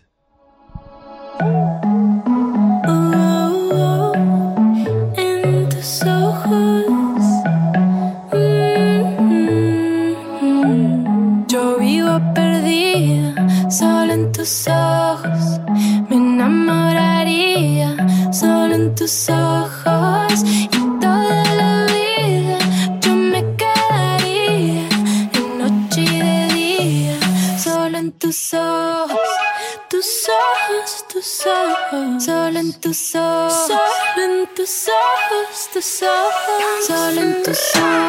Solo 13.70 14.14
en 14.14 14.32
tus 14.32 14.68
ojos. 14.68 15.60
Me 16.10 16.16
enamoraría 16.16 17.96
solo 18.32 18.76
en 18.76 18.96
tus 18.96 19.30
ojos. 19.30 20.44
Y 20.44 21.00
toda 21.00 21.44
la 21.56 21.86
vida 21.86 22.58
yo 23.02 23.16
me 23.16 23.44
quedaría 23.56 24.88
en 25.34 25.58
noche 25.60 26.02
y 26.02 26.20
de 26.20 26.54
día, 26.54 27.20
solo 27.64 27.98
en 27.98 28.12
tus 28.14 28.54
ojos. 28.54 29.20
Tus 29.90 30.30
ojos, 30.30 31.06
tus 31.12 31.48
ojos, 31.48 32.24
solo 32.24 32.60
en 32.60 32.74
tus 32.80 33.16
ojos, 33.16 33.72
en 34.18 34.48
tus 34.56 34.88
ojos, 34.88 35.70
tus 35.74 36.04
ojos, 36.04 36.86
solo 36.88 37.22
en 37.22 37.44
tus 37.44 37.60
ojos, 37.76 38.09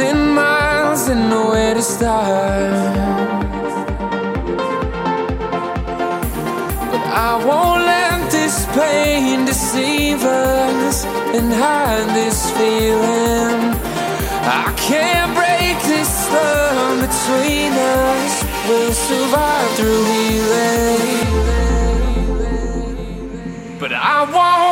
thousand 0.00 0.34
miles 0.34 1.08
and 1.08 1.28
nowhere 1.28 1.74
to 1.74 1.82
start. 1.82 2.94
But 6.90 7.04
I 7.28 7.44
won't 7.46 7.82
let 7.84 8.30
this 8.30 8.66
pain 8.76 9.44
deceive 9.44 10.22
us 10.24 11.04
and 11.36 11.52
hide 11.52 12.08
this 12.16 12.50
feeling. 12.56 13.60
I 14.62 14.72
can't 14.88 15.32
break 15.34 15.76
this 15.92 16.12
love 16.32 17.00
between 17.06 17.72
us. 17.72 18.44
We'll 18.68 18.92
survive 18.92 19.70
through 19.76 20.04
healing. 20.14 21.10
But 23.78 23.92
I 23.92 24.18
won't 24.34 24.69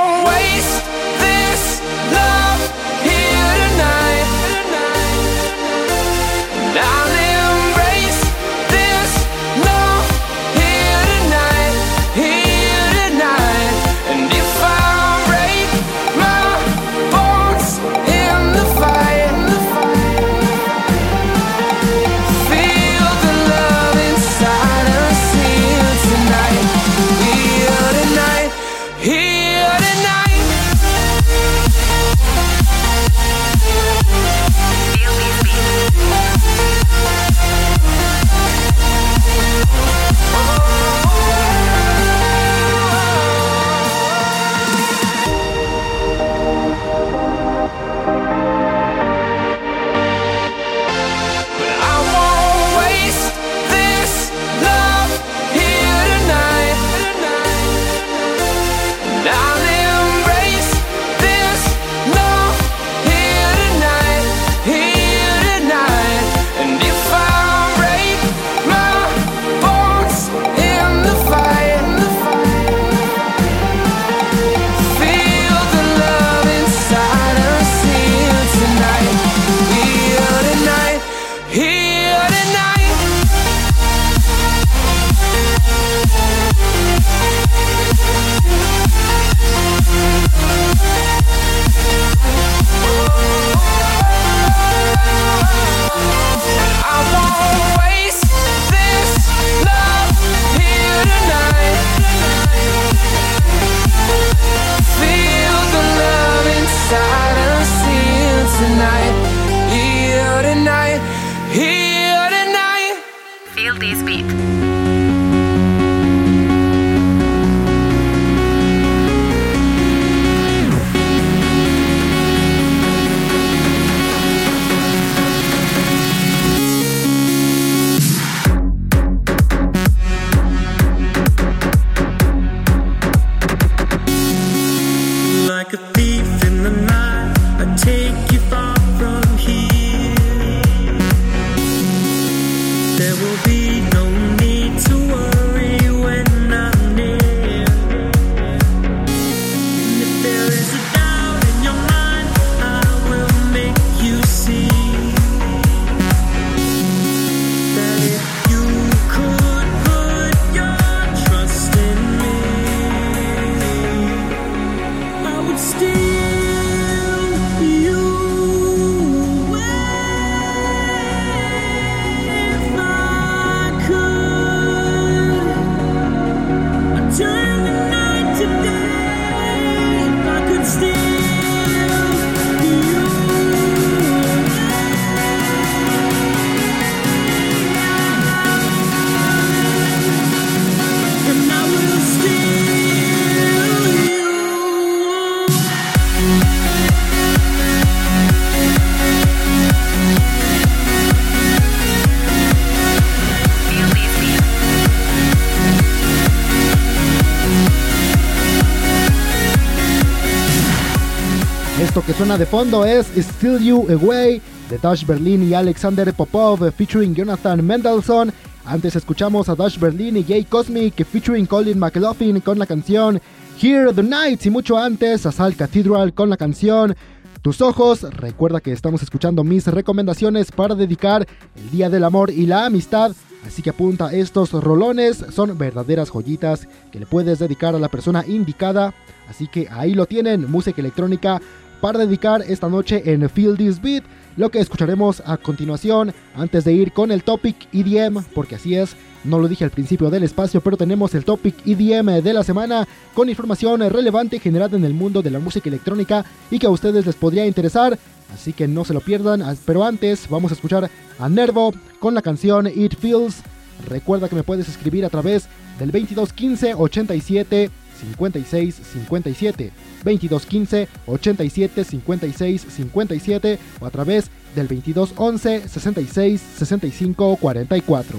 suena 212.19 212.37
de 212.37 212.47
fondo 212.47 212.85
es 212.85 213.07
Still 213.17 213.61
You 213.61 213.87
Away 213.89 214.43
de 214.69 214.79
Dash 214.79 215.07
Berlin 215.07 215.41
y 215.49 215.55
Alexander 215.55 216.13
Popov 216.13 216.73
featuring 216.73 217.15
Jonathan 217.15 217.65
Mendelssohn. 217.65 218.33
Antes 218.65 218.97
escuchamos 218.97 219.49
a 219.49 219.55
Dash 219.55 219.79
Berlin 219.79 220.17
y 220.17 220.25
Jay 220.25 220.43
Cosmic 220.43 221.05
featuring 221.07 221.47
Colin 221.47 221.79
McLaughlin 221.79 222.41
con 222.41 222.59
la 222.59 222.67
canción 222.67 223.21
Hear 223.63 223.95
the 223.95 224.03
Nights 224.03 224.47
y 224.47 224.51
mucho 224.51 224.77
antes 224.77 225.27
a 225.27 225.33
Sal 225.33 225.55
Cathedral 225.55 226.13
con 226.13 226.29
la 226.29 226.37
canción 226.37 226.97
Tus 227.41 227.61
Ojos. 227.61 228.03
Recuerda 228.03 228.61
que 228.61 228.73
estamos 228.73 229.01
escuchando 229.01 229.45
mis 229.45 229.69
recomendaciones 229.69 230.51
para 230.51 230.75
dedicar 230.75 231.25
el 231.55 231.71
Día 231.71 231.89
del 231.89 232.03
Amor 232.03 232.33
y 232.33 232.47
la 232.47 232.67
Amistad. 232.67 233.13
Así 233.47 233.63
que 233.63 233.71
apunta 233.71 234.13
estos 234.13 234.51
rolones, 234.51 235.25
son 235.31 235.57
verdaderas 235.57 236.11
joyitas 236.11 236.67
que 236.91 236.99
le 236.99 237.07
puedes 237.07 237.39
dedicar 237.39 237.77
a 237.77 237.79
la 237.79 237.89
persona 237.89 238.25
indicada. 238.27 238.93
Así 239.31 239.47
que 239.47 239.69
ahí 239.71 239.95
lo 239.95 240.07
tienen, 240.07 240.51
música 240.51 240.81
electrónica 240.81 241.41
para 241.81 241.99
dedicar 241.99 242.43
esta 242.43 242.69
noche 242.69 243.03
en 243.05 243.29
Feel 243.29 243.57
This 243.57 243.81
Beat. 243.81 244.05
Lo 244.37 244.51
que 244.51 244.61
escucharemos 244.61 245.23
a 245.27 245.37
continuación, 245.37 246.15
antes 246.35 246.65
de 246.65 246.73
ir 246.73 246.93
con 246.93 247.11
el 247.11 247.25
topic 247.25 247.57
EDM, 247.73 248.23
porque 248.35 248.55
así 248.55 248.77
es, 248.77 248.95
no 249.25 249.39
lo 249.39 249.49
dije 249.49 249.65
al 249.65 249.71
principio 249.71 250.11
del 250.11 250.23
espacio, 250.23 250.61
pero 250.61 250.77
tenemos 250.77 251.15
el 251.15 251.25
topic 251.25 251.55
EDM 251.67 252.23
de 252.23 252.33
la 252.33 252.45
semana 252.45 252.87
con 253.15 253.29
información 253.29 253.81
relevante 253.91 254.39
generada 254.39 254.77
en 254.77 254.85
el 254.85 254.95
mundo 254.95 255.23
de 255.23 255.31
la 255.31 255.41
música 255.41 255.69
electrónica 255.69 256.25
y 256.51 256.59
que 256.59 256.67
a 256.67 256.71
ustedes 256.71 257.05
les 257.05 257.17
podría 257.17 257.47
interesar. 257.47 257.99
Así 258.33 258.53
que 258.53 258.69
no 258.69 258.85
se 258.85 258.95
lo 258.95 259.01
pierdan. 259.01 259.43
Pero 259.65 259.85
antes 259.85 260.29
vamos 260.29 260.53
a 260.53 260.55
escuchar 260.55 260.91
a 261.19 261.29
Nervo 261.29 261.73
con 261.99 262.15
la 262.15 262.23
canción 262.23 262.67
It 262.67 262.95
Feels. 262.97 263.43
Recuerda 263.89 264.29
que 264.29 264.37
me 264.37 264.43
puedes 264.43 264.69
escribir 264.69 265.05
a 265.05 265.11
través 265.11 265.49
del 265.79 265.91
2215 265.91 266.75
87 266.75 267.71
56 268.01 268.75
57 268.75 269.73
2215 270.05 270.89
87 271.07 271.85
56 271.85 272.67
57 272.69 273.59
o 273.81 273.87
a 273.87 273.91
través 273.91 274.31
del 274.55 274.69
2211 274.69 275.69
66 275.69 276.41
65 276.41 277.37
44. 277.37 278.19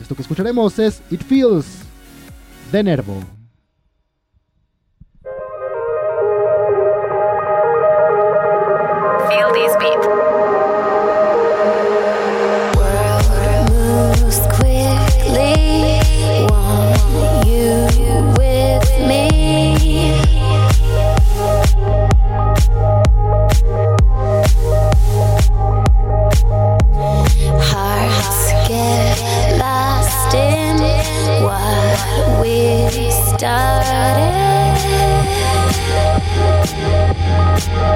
Esto 0.00 0.14
que 0.14 0.22
escucharemos 0.22 0.78
es 0.78 1.02
It 1.10 1.22
Feels 1.22 1.66
de 2.72 2.82
Nervo. 2.82 3.39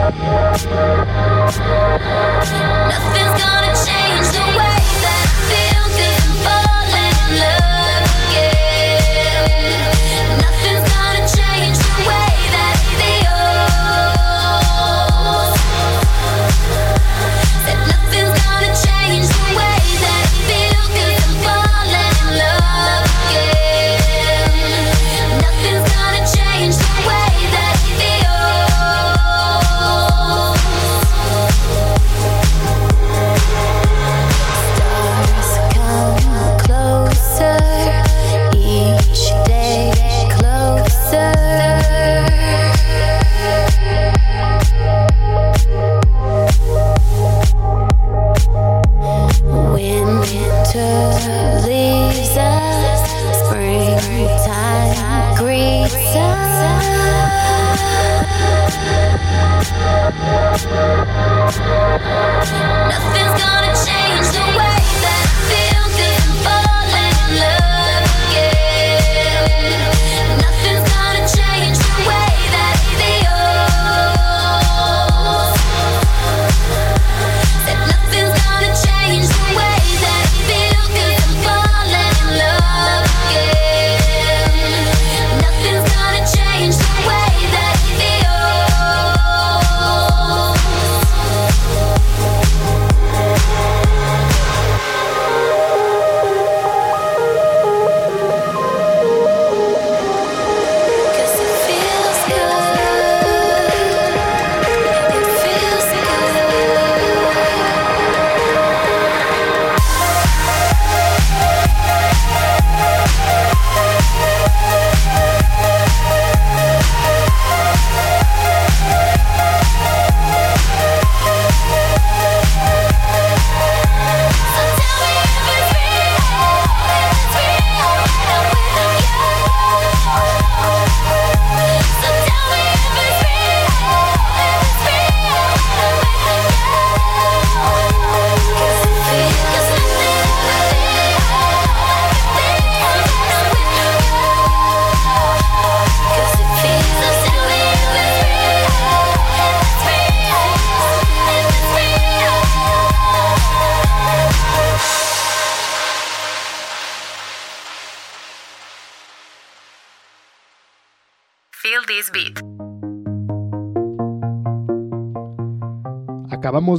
Nothing's 0.04 0.66
gonna 3.40 3.53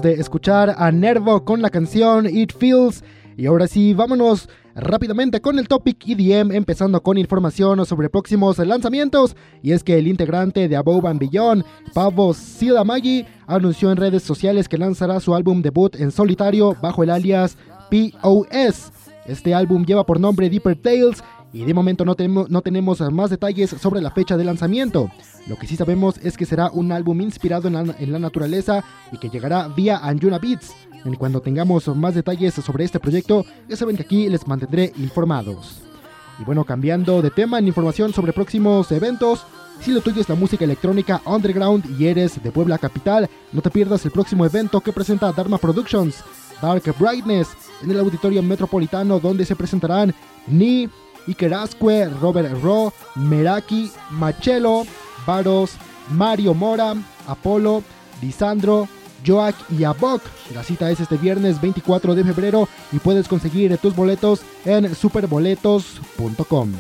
De 0.02 0.14
escuchar 0.14 0.76
a 0.78 0.92
Nervo 0.92 1.46
con 1.46 1.62
la 1.62 1.70
canción 1.70 2.28
It 2.30 2.54
Feels. 2.58 3.04
Y 3.38 3.46
ahora 3.46 3.68
sí, 3.68 3.94
vámonos 3.94 4.50
rápidamente 4.76 5.42
con 5.42 5.58
el 5.58 5.68
topic 5.68 6.08
EDM, 6.08 6.52
empezando 6.52 7.02
con 7.02 7.18
información 7.18 7.86
sobre 7.86 8.10
próximos 8.10 8.58
lanzamientos. 8.58 9.36
Y 9.62 9.72
es 9.72 9.84
que 9.84 9.98
el 9.98 10.08
integrante 10.08 10.68
de 10.68 10.76
Above 10.76 11.06
and 11.06 11.20
Beyond, 11.20 11.64
Pavo 11.94 12.34
Silamagi, 12.34 13.26
anunció 13.48 13.92
en 13.92 13.98
redes 13.98 14.24
sociales 14.24 14.68
que 14.68 14.78
lanzará 14.78 15.20
su 15.20 15.34
álbum 15.34 15.62
debut 15.62 15.96
en 15.96 16.12
solitario 16.12 16.76
bajo 16.82 17.04
el 17.04 17.10
alias 17.10 17.58
POS. 17.90 18.92
Este 19.26 19.56
álbum 19.56 19.86
lleva 19.86 20.06
por 20.06 20.20
nombre 20.20 20.50
Deeper 20.50 20.76
Tales 20.76 21.24
y 21.56 21.64
de 21.64 21.74
momento 21.74 22.04
no, 22.04 22.16
tenemos- 22.16 22.50
no 22.50 22.62
tenemos 22.62 23.00
más 23.12 23.30
detalles 23.30 23.70
sobre 23.82 24.02
la 24.02 24.12
fecha 24.12 24.36
de 24.36 24.44
lanzamiento. 24.44 25.10
Lo 25.48 25.56
que 25.56 25.68
sí 25.68 25.76
sabemos 25.78 26.18
es 26.22 26.36
que 26.36 26.46
será 26.46 26.70
un 26.70 26.92
álbum 26.92 27.22
inspirado 27.22 27.68
en 27.70 27.74
la, 27.76 27.96
en 27.98 28.12
la 28.12 28.20
naturaleza 28.20 28.84
y 29.12 29.18
que 29.18 29.30
llegará 29.30 29.70
vía 29.70 29.98
Anjuna 30.04 30.38
Beats. 30.38 30.74
En 31.06 31.16
cuando 31.16 31.40
tengamos 31.40 31.88
más 31.96 32.14
detalles 32.16 32.56
sobre 32.56 32.84
este 32.84 33.00
proyecto, 33.00 33.46
ya 33.70 33.78
saben 33.78 33.96
que 33.96 34.04
aquí 34.04 34.28
les 34.28 34.46
mantendré 34.48 34.92
informados. 34.98 35.82
Y 36.40 36.44
bueno, 36.44 36.66
cambiando 36.66 37.22
de 37.22 37.30
tema 37.32 37.60
en 37.60 37.68
información 37.68 38.12
sobre 38.12 38.34
próximos 38.34 38.92
eventos, 38.92 39.46
si 39.80 39.92
lo 39.92 40.02
tuyo 40.02 40.20
es 40.20 40.28
la 40.28 40.36
música 40.36 40.66
electrónica 40.66 41.22
underground 41.26 41.86
y 41.98 42.08
eres 42.08 42.42
de 42.44 42.52
Puebla 42.52 42.78
Capital, 42.78 43.30
no 43.54 43.62
te 43.62 43.70
pierdas 43.70 44.04
el 44.04 44.12
próximo 44.12 44.46
evento 44.46 44.82
que 44.82 44.92
presenta 44.92 45.32
Dharma 45.32 45.58
Productions, 45.58 46.18
Dark 46.62 46.84
Brightness, 47.00 47.48
en 47.84 47.92
el 47.92 48.00
Auditorio 48.00 48.42
Metropolitano, 48.44 49.20
donde 49.20 49.46
se 49.46 49.56
presentarán 49.56 50.14
Ni, 50.48 50.90
Iker 51.28 51.54
Asque, 51.54 52.10
Robert 52.22 52.52
Ro, 52.62 52.94
Meraki, 53.16 53.92
Machelo, 54.12 54.86
Varos, 55.26 55.72
Mario 56.10 56.54
Mora, 56.54 56.96
Apolo, 57.28 57.84
Lisandro, 58.22 58.88
Joak 59.26 59.56
y 59.72 59.84
Abok. 59.84 60.22
La 60.54 60.64
cita 60.64 60.90
es 60.92 61.00
este 61.00 61.18
viernes 61.18 61.60
24 61.60 62.16
de 62.16 62.24
febrero 62.24 62.68
y 62.92 63.00
puedes 63.00 63.28
conseguir 63.28 63.78
tus 63.78 63.96
boletos 63.96 64.42
en 64.66 64.94
superboletos.com. 64.94 66.72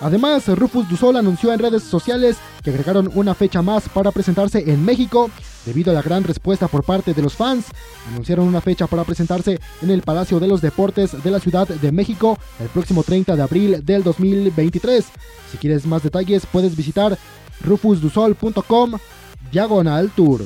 Además, 0.00 0.48
Rufus 0.48 0.88
Dusol 0.88 1.16
anunció 1.16 1.52
en 1.52 1.60
redes 1.60 1.84
sociales 1.84 2.36
que 2.64 2.70
agregaron 2.70 3.10
una 3.14 3.34
fecha 3.34 3.62
más 3.62 3.88
para 3.88 4.10
presentarse 4.10 4.68
en 4.68 4.84
México. 4.84 5.30
Debido 5.64 5.92
a 5.92 5.94
la 5.94 6.02
gran 6.02 6.24
respuesta 6.24 6.66
por 6.68 6.82
parte 6.82 7.14
de 7.14 7.22
los 7.22 7.34
fans, 7.34 7.66
anunciaron 8.08 8.46
una 8.46 8.60
fecha 8.60 8.86
para 8.86 9.04
presentarse 9.04 9.60
en 9.80 9.90
el 9.90 10.02
Palacio 10.02 10.40
de 10.40 10.48
los 10.48 10.60
Deportes 10.60 11.22
de 11.22 11.30
la 11.30 11.38
Ciudad 11.38 11.68
de 11.68 11.92
México 11.92 12.38
el 12.58 12.68
próximo 12.68 13.02
30 13.02 13.36
de 13.36 13.42
abril 13.42 13.84
del 13.84 14.02
2023. 14.02 15.04
Si 15.50 15.58
quieres 15.58 15.86
más 15.86 16.02
detalles, 16.02 16.46
puedes 16.46 16.76
visitar 16.76 17.16
rufusdusol.com 17.62 18.92
diagonal 19.52 20.10
tour. 20.10 20.42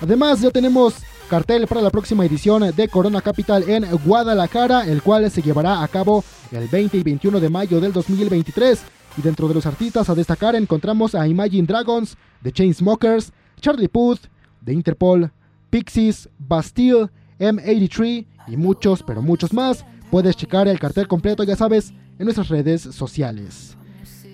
Además, 0.00 0.40
ya 0.40 0.50
tenemos 0.50 0.94
cartel 1.28 1.66
para 1.66 1.82
la 1.82 1.90
próxima 1.90 2.24
edición 2.24 2.74
de 2.74 2.88
Corona 2.88 3.20
Capital 3.20 3.68
en 3.68 3.84
Guadalajara, 4.04 4.86
el 4.86 5.02
cual 5.02 5.30
se 5.30 5.42
llevará 5.42 5.82
a 5.82 5.88
cabo 5.88 6.24
el 6.50 6.66
20 6.68 6.96
y 6.96 7.02
21 7.02 7.38
de 7.38 7.48
mayo 7.50 7.80
del 7.80 7.92
2023. 7.92 8.80
Y 9.18 9.22
dentro 9.22 9.46
de 9.46 9.54
los 9.54 9.66
artistas 9.66 10.08
a 10.08 10.14
destacar 10.14 10.56
encontramos 10.56 11.14
a 11.14 11.28
Imagine 11.28 11.66
Dragons, 11.66 12.16
The 12.42 12.52
Chainsmokers, 12.52 13.32
Charlie 13.60 13.88
Puth, 13.88 14.20
The 14.64 14.72
Interpol, 14.72 15.30
Pixies, 15.70 16.28
Bastille, 16.38 17.08
M83 17.38 18.26
y 18.48 18.56
muchos, 18.56 19.02
pero 19.02 19.22
muchos 19.22 19.52
más. 19.52 19.84
Puedes 20.10 20.36
checar 20.36 20.68
el 20.68 20.78
cartel 20.78 21.06
completo, 21.06 21.44
ya 21.44 21.56
sabes, 21.56 21.92
en 22.18 22.24
nuestras 22.24 22.48
redes 22.48 22.82
sociales. 22.82 23.76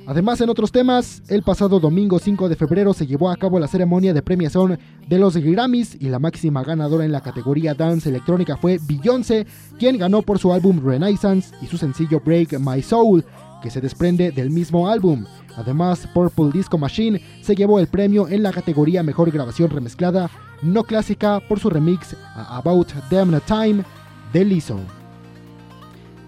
Además, 0.08 0.40
en 0.40 0.48
otros 0.48 0.70
temas, 0.70 1.20
el 1.28 1.42
pasado 1.42 1.80
domingo 1.80 2.20
5 2.20 2.48
de 2.48 2.54
febrero 2.54 2.94
se 2.94 3.08
llevó 3.08 3.28
a 3.28 3.36
cabo 3.36 3.58
la 3.58 3.66
ceremonia 3.66 4.14
de 4.14 4.22
premiación 4.22 4.78
de 5.08 5.18
los 5.18 5.36
Grammys 5.36 5.96
y 6.00 6.08
la 6.08 6.20
máxima 6.20 6.62
ganadora 6.62 7.04
en 7.04 7.10
la 7.10 7.20
categoría 7.20 7.74
Dance 7.74 8.08
Electrónica 8.08 8.56
fue 8.56 8.78
Beyoncé, 8.86 9.46
quien 9.80 9.98
ganó 9.98 10.22
por 10.22 10.38
su 10.38 10.52
álbum 10.52 10.80
Renaissance 10.80 11.52
y 11.60 11.66
su 11.66 11.76
sencillo 11.76 12.20
Break 12.24 12.56
My 12.60 12.82
Soul, 12.82 13.24
que 13.60 13.70
se 13.70 13.80
desprende 13.80 14.30
del 14.30 14.50
mismo 14.50 14.88
álbum. 14.88 15.24
Además, 15.56 16.06
Purple 16.12 16.50
Disco 16.52 16.78
Machine 16.78 17.20
se 17.42 17.54
llevó 17.54 17.80
el 17.80 17.86
premio 17.86 18.28
en 18.28 18.42
la 18.42 18.52
categoría 18.52 19.02
Mejor 19.02 19.30
Grabación 19.30 19.70
Remezclada 19.70 20.30
No 20.62 20.84
Clásica 20.84 21.40
por 21.40 21.58
su 21.58 21.70
remix 21.70 22.14
a 22.34 22.58
About 22.58 22.92
Damn 23.10 23.40
Time 23.46 23.84
de 24.32 24.44
Lizzo. 24.44 24.78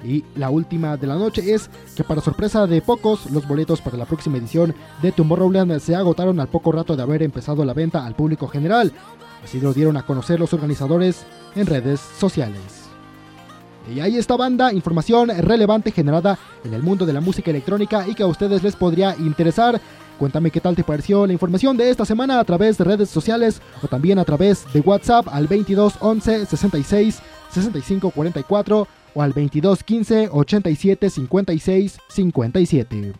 Y 0.04 0.24
la 0.36 0.50
última 0.50 0.96
de 0.96 1.06
la 1.06 1.16
noche 1.16 1.52
es 1.52 1.68
que 1.96 2.04
para 2.04 2.20
sorpresa 2.20 2.66
de 2.66 2.80
pocos, 2.80 3.30
los 3.30 3.46
boletos 3.46 3.80
para 3.80 3.96
la 3.96 4.06
próxima 4.06 4.38
edición 4.38 4.74
de 5.02 5.12
Tomorrowland 5.12 5.80
se 5.80 5.96
agotaron 5.96 6.38
al 6.40 6.48
poco 6.48 6.72
rato 6.72 6.96
de 6.96 7.02
haber 7.02 7.22
empezado 7.22 7.64
la 7.64 7.74
venta 7.74 8.06
al 8.06 8.14
público 8.14 8.46
general. 8.46 8.92
Así 9.42 9.60
lo 9.60 9.72
dieron 9.72 9.96
a 9.96 10.04
conocer 10.06 10.38
los 10.38 10.52
organizadores 10.52 11.24
en 11.54 11.66
redes 11.66 12.00
sociales. 12.00 12.77
Y 13.94 14.00
ahí 14.00 14.16
está 14.16 14.36
banda, 14.36 14.72
información 14.72 15.30
relevante 15.30 15.90
generada 15.90 16.38
en 16.64 16.74
el 16.74 16.82
mundo 16.82 17.06
de 17.06 17.12
la 17.12 17.20
música 17.20 17.50
electrónica 17.50 18.06
y 18.06 18.14
que 18.14 18.22
a 18.22 18.26
ustedes 18.26 18.62
les 18.62 18.76
podría 18.76 19.16
interesar. 19.18 19.80
Cuéntame 20.18 20.50
qué 20.50 20.60
tal 20.60 20.76
te 20.76 20.84
pareció 20.84 21.26
la 21.26 21.32
información 21.32 21.76
de 21.76 21.88
esta 21.88 22.04
semana 22.04 22.40
a 22.40 22.44
través 22.44 22.76
de 22.76 22.84
redes 22.84 23.08
sociales 23.08 23.62
o 23.82 23.88
también 23.88 24.18
a 24.18 24.24
través 24.24 24.70
de 24.72 24.80
WhatsApp 24.80 25.28
al 25.30 25.46
22 25.46 25.94
11 26.00 26.46
66 26.46 27.20
65 27.50 28.10
44 28.10 28.88
o 29.14 29.22
al 29.22 29.32
22 29.32 29.82
15 29.82 30.28
87 30.32 31.10
56 31.10 31.98
57. 32.08 33.12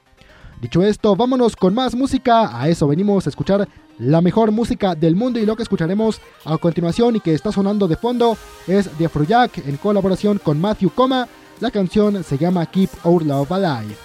Dicho 0.60 0.82
esto, 0.82 1.14
vámonos 1.14 1.54
con 1.54 1.72
más 1.72 1.94
música. 1.94 2.60
A 2.60 2.68
eso 2.68 2.88
venimos 2.88 3.26
a 3.26 3.30
escuchar 3.30 3.68
la 3.98 4.20
mejor 4.20 4.52
música 4.52 4.94
del 4.94 5.16
mundo 5.16 5.38
y 5.38 5.46
lo 5.46 5.56
que 5.56 5.62
escucharemos 5.62 6.20
a 6.44 6.56
continuación 6.58 7.16
y 7.16 7.20
que 7.20 7.34
está 7.34 7.52
sonando 7.52 7.88
de 7.88 7.96
fondo 7.96 8.36
es 8.66 8.96
de 8.98 9.06
Afrojack 9.06 9.66
en 9.66 9.76
colaboración 9.76 10.38
con 10.38 10.60
Matthew 10.60 10.90
Coma. 10.90 11.28
La 11.60 11.70
canción 11.70 12.22
se 12.22 12.38
llama 12.38 12.66
Keep 12.66 12.90
Our 13.04 13.24
Love 13.24 13.52
Alive. 13.52 13.96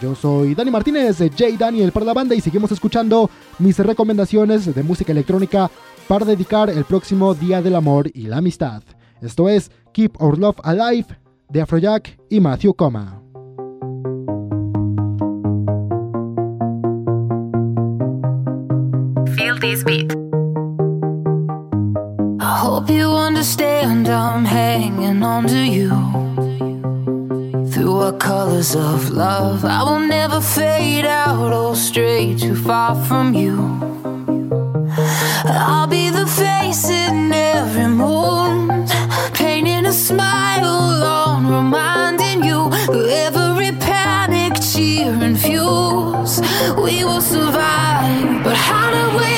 Yo 0.00 0.14
soy 0.14 0.54
Dani 0.54 0.70
Martínez 0.70 1.18
de 1.18 1.28
J 1.30 1.56
Daniel 1.58 1.90
para 1.90 2.06
la 2.06 2.14
banda 2.14 2.34
y 2.34 2.40
seguimos 2.40 2.70
escuchando 2.70 3.30
mis 3.58 3.78
recomendaciones 3.78 4.72
de 4.72 4.82
música 4.82 5.12
electrónica 5.12 5.70
para 6.06 6.24
dedicar 6.24 6.70
el 6.70 6.84
próximo 6.84 7.34
Día 7.34 7.62
del 7.62 7.74
Amor 7.74 8.10
y 8.14 8.28
la 8.28 8.38
Amistad. 8.38 8.82
Esto 9.20 9.48
es 9.48 9.70
Keep 9.92 10.20
Our 10.20 10.38
Love 10.38 10.58
Alive 10.62 11.06
de 11.48 11.62
Afrojack 11.62 12.18
y 12.28 12.40
Matthew 12.40 12.74
Coma. 12.74 13.27
Feel 19.60 19.70
this 19.70 19.82
beat. 19.82 20.12
I 22.40 22.58
hope 22.58 22.88
you 22.88 23.10
understand 23.10 24.06
I'm 24.08 24.44
hanging 24.44 25.22
on 25.24 25.48
to 25.48 25.58
you. 25.58 25.90
Through 27.72 27.96
our 27.96 28.12
colors 28.12 28.76
of 28.76 29.10
love, 29.10 29.64
I 29.64 29.82
will 29.82 29.98
never 29.98 30.40
fade 30.40 31.06
out 31.06 31.52
or 31.52 31.74
stray 31.74 32.36
too 32.36 32.54
far 32.54 32.94
from 33.06 33.34
you. 33.34 33.56
I'll 35.44 35.88
be 35.88 36.10
the 36.10 36.26
face 36.26 36.88
in 36.88 37.32
every 37.32 37.88
mood, 37.88 38.88
painting 39.34 39.86
a 39.86 39.92
smile 39.92 41.02
on, 41.02 41.46
reminding 41.48 42.44
you 42.44 42.70
every 43.26 43.72
panic, 43.78 44.60
cheer, 44.60 45.12
and 45.12 45.36
fuse. 45.38 46.40
We 46.76 47.02
will 47.02 47.20
survive, 47.20 48.44
but 48.44 48.54
how 48.54 48.90
do 48.92 49.18
we 49.18 49.37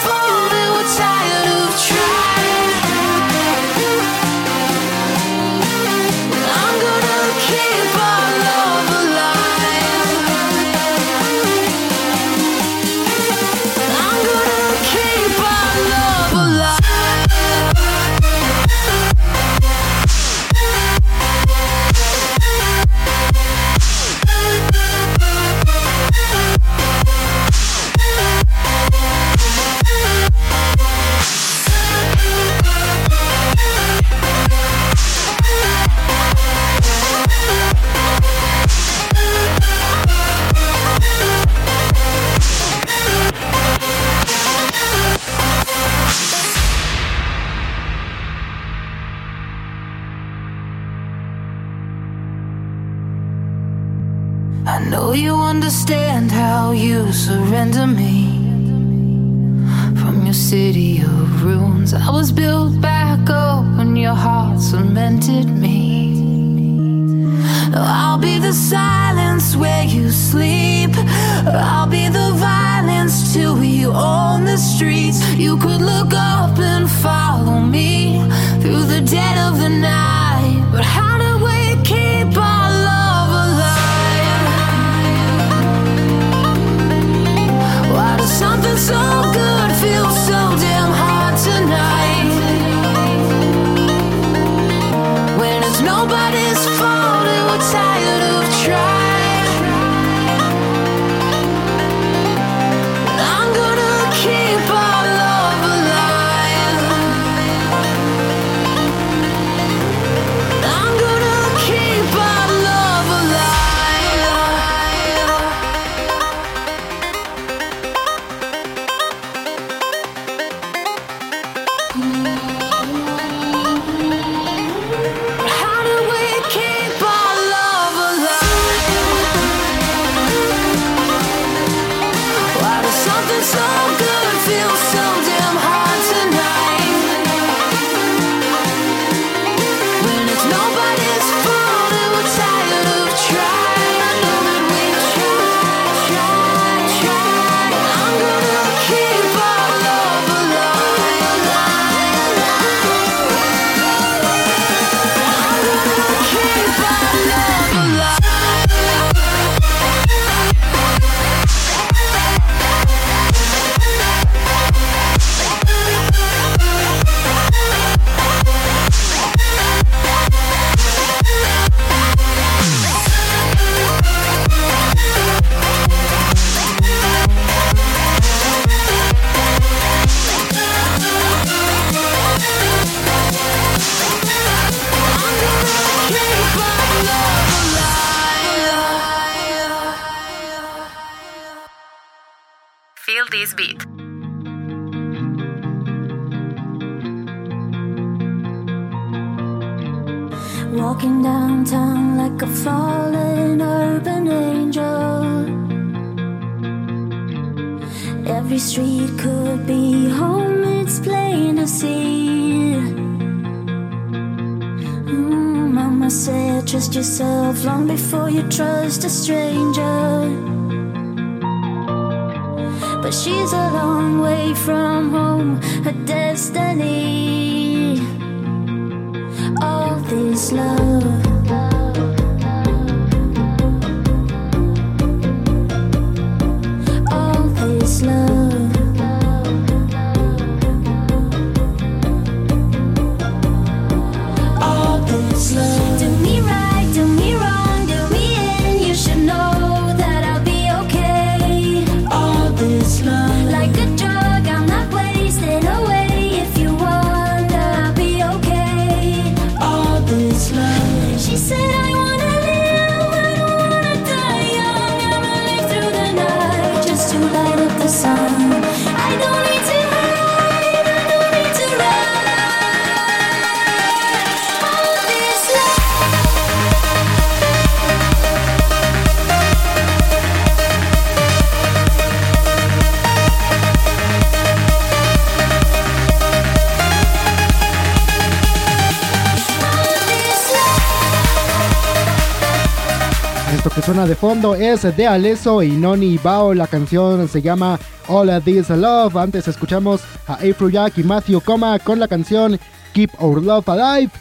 es 294.49 294.97
de 294.97 295.05
Aleso 295.05 295.61
y 295.61 295.69
Noni 295.69 296.17
Bao. 296.17 296.55
La 296.55 296.65
canción 296.65 297.27
se 297.27 297.43
llama 297.43 297.79
All 298.07 298.41
This 298.43 298.69
Love. 298.71 299.15
Antes 299.15 299.47
escuchamos 299.47 300.01
a 300.25 300.33
April 300.33 300.71
Jack 300.71 300.97
y 300.97 301.03
Matthew 301.03 301.41
Coma 301.41 301.77
con 301.77 301.99
la 301.99 302.07
canción 302.07 302.57
Keep 302.93 303.11
Our 303.19 303.43
Love 303.43 303.69
Alive. 303.69 304.11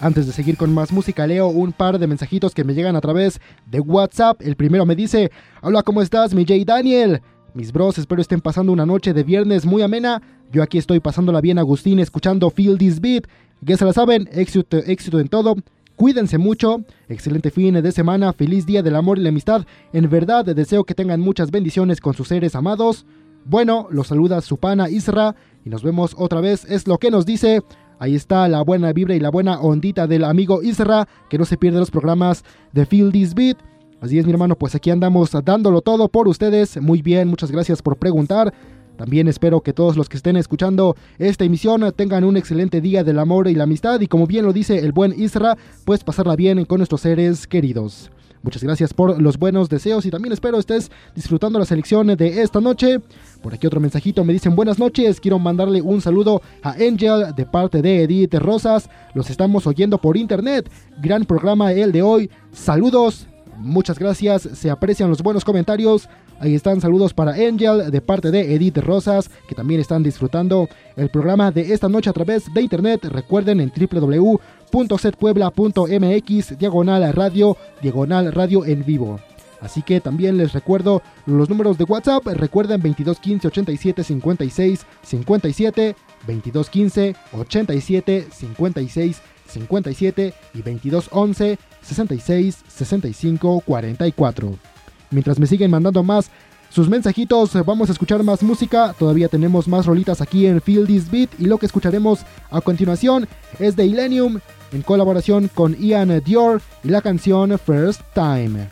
Antes 0.00 0.26
de 0.26 0.32
seguir 0.32 0.56
con 0.56 0.72
más 0.72 0.92
música, 0.92 1.26
leo 1.26 1.48
un 1.48 1.72
par 1.72 1.98
de 1.98 2.06
mensajitos 2.06 2.54
que 2.54 2.64
me 2.64 2.72
llegan 2.72 2.96
a 2.96 3.02
través 3.02 3.38
de 3.66 3.80
WhatsApp. 3.80 4.40
El 4.40 4.56
primero 4.56 4.86
me 4.86 4.96
dice: 4.96 5.30
Hola, 5.60 5.82
¿cómo 5.82 6.00
estás, 6.00 6.32
mi 6.32 6.46
Jay 6.46 6.64
Daniel? 6.64 7.20
Mis 7.52 7.70
bros, 7.70 7.98
espero 7.98 8.22
estén 8.22 8.40
pasando 8.40 8.72
una 8.72 8.86
noche 8.86 9.12
de 9.12 9.24
viernes 9.24 9.66
muy 9.66 9.82
amena. 9.82 10.22
Yo 10.52 10.62
aquí 10.62 10.78
estoy 10.78 11.00
pasándola 11.00 11.42
bien, 11.42 11.58
Agustín, 11.58 11.98
escuchando 11.98 12.48
Feel 12.48 12.78
This 12.78 12.98
Beat. 12.98 13.24
Ya 13.60 13.76
se 13.76 13.84
la 13.84 13.92
saben, 13.92 14.26
éxito, 14.32 14.78
éxito 14.78 15.20
en 15.20 15.28
todo. 15.28 15.54
Cuídense 15.96 16.36
mucho, 16.36 16.84
excelente 17.08 17.50
fin 17.50 17.72
de 17.72 17.90
semana, 17.90 18.34
feliz 18.34 18.66
día 18.66 18.82
del 18.82 18.96
amor 18.96 19.18
y 19.18 19.22
la 19.22 19.30
amistad. 19.30 19.64
En 19.94 20.10
verdad 20.10 20.44
deseo 20.44 20.84
que 20.84 20.94
tengan 20.94 21.22
muchas 21.22 21.50
bendiciones 21.50 22.02
con 22.02 22.12
sus 22.12 22.28
seres 22.28 22.54
amados. 22.54 23.06
Bueno, 23.46 23.88
los 23.90 24.08
saluda 24.08 24.42
su 24.42 24.58
pana 24.58 24.90
Isra 24.90 25.34
y 25.64 25.70
nos 25.70 25.82
vemos 25.82 26.14
otra 26.18 26.42
vez, 26.42 26.66
es 26.66 26.86
lo 26.86 26.98
que 26.98 27.10
nos 27.10 27.24
dice. 27.24 27.62
Ahí 27.98 28.14
está 28.14 28.46
la 28.46 28.60
buena 28.60 28.92
vibra 28.92 29.14
y 29.14 29.20
la 29.20 29.30
buena 29.30 29.58
ondita 29.58 30.06
del 30.06 30.24
amigo 30.24 30.62
Isra, 30.62 31.08
que 31.30 31.38
no 31.38 31.46
se 31.46 31.56
pierde 31.56 31.78
los 31.78 31.90
programas 31.90 32.44
de 32.74 32.84
Feel 32.84 33.10
This 33.10 33.34
Beat. 33.34 33.56
Así 34.02 34.18
es 34.18 34.26
mi 34.26 34.32
hermano, 34.32 34.54
pues 34.54 34.74
aquí 34.74 34.90
andamos 34.90 35.30
dándolo 35.44 35.80
todo 35.80 36.08
por 36.08 36.28
ustedes. 36.28 36.78
Muy 36.78 37.00
bien, 37.00 37.26
muchas 37.26 37.50
gracias 37.50 37.80
por 37.80 37.96
preguntar. 37.96 38.52
También 38.96 39.28
espero 39.28 39.60
que 39.60 39.72
todos 39.72 39.96
los 39.96 40.08
que 40.08 40.16
estén 40.16 40.36
escuchando 40.36 40.96
esta 41.18 41.44
emisión 41.44 41.92
tengan 41.94 42.24
un 42.24 42.36
excelente 42.36 42.80
día 42.80 43.04
del 43.04 43.18
amor 43.18 43.48
y 43.48 43.54
la 43.54 43.64
amistad 43.64 44.00
y 44.00 44.06
como 44.06 44.26
bien 44.26 44.44
lo 44.44 44.52
dice 44.52 44.78
el 44.78 44.92
buen 44.92 45.14
Isra, 45.18 45.56
pues 45.84 46.02
pasarla 46.02 46.36
bien 46.36 46.64
con 46.64 46.78
nuestros 46.78 47.02
seres 47.02 47.46
queridos. 47.46 48.10
Muchas 48.42 48.62
gracias 48.62 48.94
por 48.94 49.20
los 49.20 49.38
buenos 49.38 49.68
deseos 49.68 50.06
y 50.06 50.10
también 50.10 50.32
espero 50.32 50.58
estés 50.58 50.90
disfrutando 51.16 51.58
la 51.58 51.64
selección 51.64 52.06
de 52.06 52.42
esta 52.42 52.60
noche. 52.60 53.00
Por 53.42 53.52
aquí 53.52 53.66
otro 53.66 53.80
mensajito 53.80 54.24
me 54.24 54.32
dicen 54.32 54.54
buenas 54.54 54.78
noches, 54.78 55.20
quiero 55.20 55.38
mandarle 55.40 55.82
un 55.82 56.00
saludo 56.00 56.40
a 56.62 56.70
Angel 56.74 57.34
de 57.34 57.44
parte 57.44 57.82
de 57.82 58.04
Edith 58.04 58.34
Rosas. 58.34 58.88
Los 59.14 59.30
estamos 59.30 59.66
oyendo 59.66 59.98
por 59.98 60.16
internet. 60.16 60.70
Gran 61.02 61.24
programa 61.24 61.72
el 61.72 61.90
de 61.90 62.02
hoy. 62.02 62.30
Saludos. 62.52 63.26
Muchas 63.58 63.98
gracias, 63.98 64.42
se 64.42 64.70
aprecian 64.70 65.08
los 65.08 65.22
buenos 65.22 65.44
comentarios. 65.44 66.08
Ahí 66.38 66.54
están 66.54 66.82
saludos 66.82 67.14
para 67.14 67.32
Angel 67.32 67.90
de 67.90 68.00
parte 68.02 68.30
de 68.30 68.54
Edith 68.54 68.76
Rosas, 68.78 69.30
que 69.48 69.54
también 69.54 69.80
están 69.80 70.02
disfrutando 70.02 70.68
el 70.96 71.08
programa 71.08 71.50
de 71.50 71.72
esta 71.72 71.88
noche 71.88 72.10
a 72.10 72.12
través 72.12 72.52
de 72.52 72.60
internet. 72.60 73.04
Recuerden 73.04 73.58
en 73.60 73.72
www.setpuebla.mx, 73.74 76.58
diagonal 76.58 77.10
radio, 77.14 77.56
diagonal 77.80 78.30
radio 78.32 78.66
en 78.66 78.84
vivo. 78.84 79.18
Así 79.62 79.80
que 79.82 79.98
también 80.00 80.36
les 80.36 80.52
recuerdo 80.52 81.00
los 81.24 81.48
números 81.48 81.78
de 81.78 81.84
WhatsApp. 81.84 82.26
Recuerden 82.26 82.82
2215 82.82 83.48
87 83.48 84.04
56 84.04 84.86
57, 85.02 85.96
2215 86.26 87.16
87 87.32 88.26
56 88.30 89.22
57 89.48 90.34
y 90.52 90.58
2211 90.58 91.58
66 91.80 92.64
65 92.68 93.62
44. 93.64 94.75
Mientras 95.10 95.38
me 95.38 95.46
siguen 95.46 95.70
mandando 95.70 96.02
más 96.02 96.30
sus 96.68 96.88
mensajitos, 96.88 97.52
vamos 97.64 97.88
a 97.88 97.92
escuchar 97.92 98.22
más 98.22 98.42
música. 98.42 98.94
Todavía 98.98 99.28
tenemos 99.28 99.68
más 99.68 99.86
rolitas 99.86 100.20
aquí 100.20 100.46
en 100.46 100.60
Feel 100.60 100.86
This 100.86 101.10
Beat 101.10 101.30
y 101.38 101.46
lo 101.46 101.58
que 101.58 101.66
escucharemos 101.66 102.20
a 102.50 102.60
continuación 102.60 103.28
es 103.58 103.76
de 103.76 103.86
Illenium 103.86 104.40
en 104.72 104.82
colaboración 104.82 105.48
con 105.48 105.76
Ian 105.76 106.20
Dior 106.24 106.60
y 106.82 106.88
la 106.88 107.00
canción 107.00 107.58
First 107.58 108.02
Time. 108.14 108.68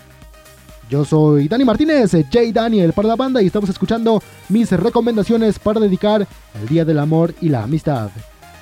Yo 0.90 1.04
soy 1.04 1.48
Dani 1.48 1.64
Martínez, 1.64 2.12
J. 2.12 2.52
Daniel 2.52 2.92
para 2.92 3.08
la 3.08 3.16
banda 3.16 3.40
y 3.40 3.46
estamos 3.46 3.70
escuchando 3.70 4.22
mis 4.48 4.70
recomendaciones 4.70 5.58
para 5.58 5.80
dedicar 5.80 6.26
el 6.60 6.68
Día 6.68 6.84
del 6.84 6.98
Amor 6.98 7.34
y 7.40 7.48
la 7.48 7.62
Amistad. 7.62 8.10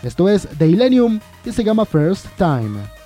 Esto 0.03 0.29
es 0.29 0.47
de 0.59 0.69
Illenium 0.69 1.21
y 1.45 1.53
se 1.53 1.65
llama 1.65 1.85
First 1.85 2.27
Time. 2.37 3.02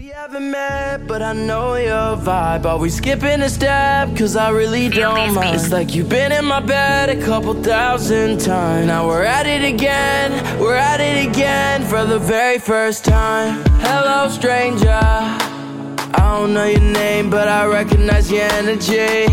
We 0.00 0.08
haven't 0.08 0.50
met, 0.50 1.06
but 1.06 1.20
I 1.20 1.34
know 1.34 1.74
your 1.74 2.16
vibe. 2.16 2.64
Are 2.64 2.78
we 2.78 2.88
skipping 2.88 3.42
a 3.42 3.50
step? 3.50 4.16
Cause 4.16 4.34
I 4.34 4.48
really 4.48 4.88
don't 4.88 5.34
mind. 5.34 5.54
It's 5.54 5.70
like 5.70 5.94
you've 5.94 6.08
been 6.08 6.32
in 6.32 6.46
my 6.46 6.60
bed 6.60 7.10
a 7.10 7.20
couple 7.22 7.52
thousand 7.62 8.40
times. 8.40 8.86
Now 8.86 9.06
we're 9.06 9.24
at 9.24 9.46
it 9.46 9.62
again, 9.62 10.30
we're 10.58 10.74
at 10.74 11.00
it 11.02 11.28
again 11.28 11.84
for 11.84 12.06
the 12.06 12.18
very 12.18 12.58
first 12.58 13.04
time. 13.04 13.62
Hello, 13.82 14.30
stranger. 14.30 14.88
I 14.88 16.36
don't 16.38 16.54
know 16.54 16.64
your 16.64 16.80
name, 16.80 17.28
but 17.28 17.46
I 17.46 17.66
recognize 17.66 18.32
your 18.32 18.48
energy. 18.52 19.26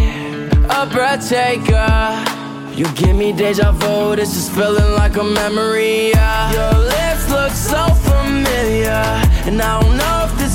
A 0.69 0.85
breath 0.85 1.29
taker. 1.29 2.35
You 2.77 2.85
give 2.93 3.15
me 3.15 3.31
deja 3.31 3.71
vu, 3.71 4.15
this 4.17 4.35
is 4.35 4.49
feeling 4.49 4.91
like 5.01 5.15
a 5.15 5.23
memory. 5.23 6.09
yeah. 6.09 6.51
Your 6.51 6.79
lips 6.83 7.27
look 7.31 7.51
so 7.51 7.87
familiar, 8.05 9.01
and 9.47 9.59
I 9.59 9.81
don't 9.81 9.97
know 9.97 10.27
if 10.29 10.37
this 10.37 10.46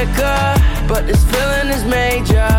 liquor. 0.00 0.54
But 0.88 1.06
this 1.06 1.22
feeling 1.30 1.68
is 1.76 1.84
major. 1.84 2.50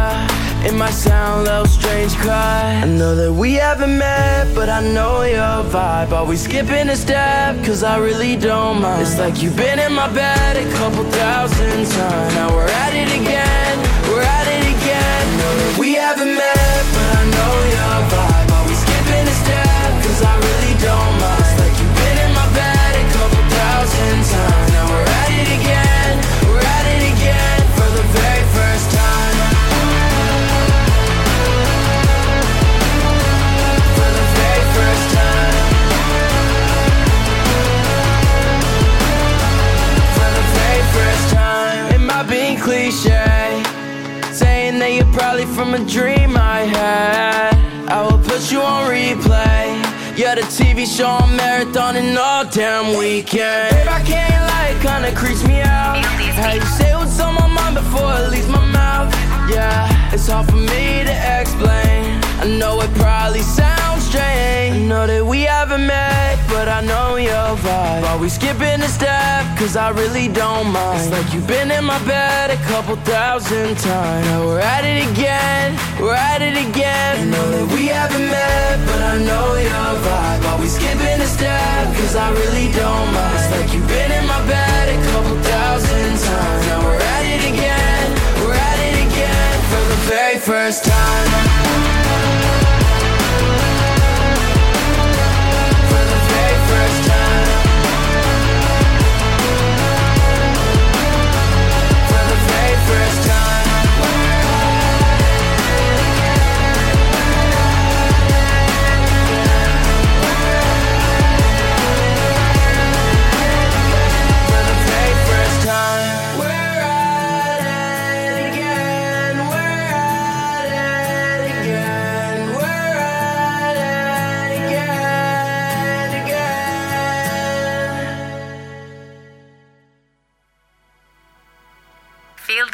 It 0.63 0.73
might 0.75 0.93
sound 0.93 1.45
little 1.45 1.65
strange, 1.65 2.13
cause 2.17 2.29
I 2.29 2.85
know 2.85 3.15
that 3.15 3.33
we 3.33 3.53
haven't 3.55 3.97
met, 3.97 4.53
but 4.53 4.69
I 4.69 4.81
know 4.95 5.23
your 5.23 5.57
vibe. 5.73 6.11
Are 6.11 6.25
we 6.25 6.37
skipping 6.37 6.87
a 6.89 6.95
step? 6.95 7.55
Cause 7.65 7.81
I 7.83 7.97
really 7.97 8.35
don't 8.35 8.79
mind. 8.81 9.01
It's 9.01 9.17
like 9.17 9.41
you've 9.41 9.57
been 9.57 9.79
in 9.79 9.93
my 9.93 10.07
bed 10.13 10.53
a 10.63 10.67
couple 10.77 11.03
thousand 11.21 11.81
times. 11.97 12.33
Now 12.35 12.53
we're 12.55 12.73
at 12.85 12.93
it 12.93 13.09
again, 13.19 13.75
we're 14.09 14.27
at 14.37 14.47
it 14.57 14.65
again. 14.75 15.79
We 15.79 15.95
haven't 15.95 16.35
met, 16.35 16.40
from 45.61 45.75
a 45.75 45.85
dream 45.85 46.35
I 46.37 46.61
had. 46.61 47.53
I 47.87 48.01
will 48.01 48.17
put 48.17 48.51
you 48.51 48.61
on 48.61 48.89
replay. 48.89 49.67
Yeah, 50.17 50.33
the 50.33 50.41
TV 50.41 50.87
show 50.87 51.05
on 51.05 51.35
marathon 51.35 51.95
and 51.97 52.17
all 52.17 52.45
damn 52.45 52.97
weekend. 52.97 53.69
Babe, 53.69 53.87
I 53.87 54.01
can't 54.01 54.41
lie, 54.49 54.69
it 54.73 54.81
kinda 54.81 55.11
creeps 55.15 55.43
me 55.43 55.61
out. 55.61 56.03
How 56.41 56.53
you 56.53 56.65
say 56.77 56.95
what's 56.95 57.19
on 57.19 57.35
my 57.35 57.45
mind 57.45 57.75
before 57.75 58.11
it 58.21 58.31
leaves 58.31 58.47
my 58.47 58.65
mouth? 58.79 59.13
Yeah, 59.53 60.11
it's 60.11 60.27
hard 60.27 60.49
for 60.49 60.61
me 60.73 61.03
to 61.09 61.15
explain. 61.39 62.10
I 62.41 62.47
know 62.47 62.81
it 62.81 62.89
probably 62.95 63.45
sounds 63.45 64.01
strange. 64.09 64.73
I 64.73 64.81
know 64.89 65.05
that 65.05 65.23
we 65.23 65.45
haven't 65.45 65.85
met, 65.85 66.41
but 66.49 66.67
I 66.67 66.81
know 66.81 67.21
your 67.21 67.53
vibe. 67.61 68.19
We 68.19 68.29
skipping 68.29 68.81
a 68.81 68.89
step? 68.89 69.45
Cause 69.61 69.77
I 69.77 69.93
really 69.93 70.25
don't 70.27 70.73
mind. 70.73 71.05
It's 71.05 71.11
like 71.13 71.29
you've 71.35 71.45
been 71.45 71.69
in 71.69 71.85
my 71.85 72.01
bed 72.09 72.49
a 72.49 72.57
couple 72.65 72.95
thousand 73.05 73.77
times. 73.77 74.25
Now 74.25 74.41
we're 74.41 74.59
at 74.59 74.81
it 74.81 75.05
again, 75.13 75.77
we're 76.01 76.17
at 76.17 76.41
it 76.41 76.57
again. 76.57 77.13
I 77.21 77.25
know 77.29 77.45
that 77.53 77.67
we 77.77 77.93
haven't 77.93 78.25
met, 78.25 78.77
but 78.89 79.01
I 79.05 79.21
know 79.21 79.61
your 79.61 79.91
vibe. 80.01 80.41
We 80.57 80.65
skipping 80.65 81.21
a 81.21 81.29
step? 81.29 81.93
Cause 81.93 82.15
I 82.17 82.33
really 82.41 82.73
don't 82.73 83.09
mind. 83.13 83.37
It's 83.37 83.53
like 83.53 83.69
you've 83.69 83.85
been 83.85 84.11
in 84.17 84.25
my 84.25 84.41
bed 84.49 84.89
a 84.89 84.97
couple 85.13 85.37
thousand 85.45 86.09
times. 86.17 86.61
Now 86.73 86.81
we're 86.89 86.97
at 86.97 87.21
it 87.21 87.53
again, 87.53 88.07
we're 88.41 88.57
at 88.57 88.79
it 88.81 88.97
again 88.97 89.53
for 89.69 89.83
the 89.93 89.99
very 90.09 90.39
first 90.41 90.89
time. 90.89 91.61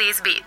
This 0.07 0.21
beat. 0.23 0.45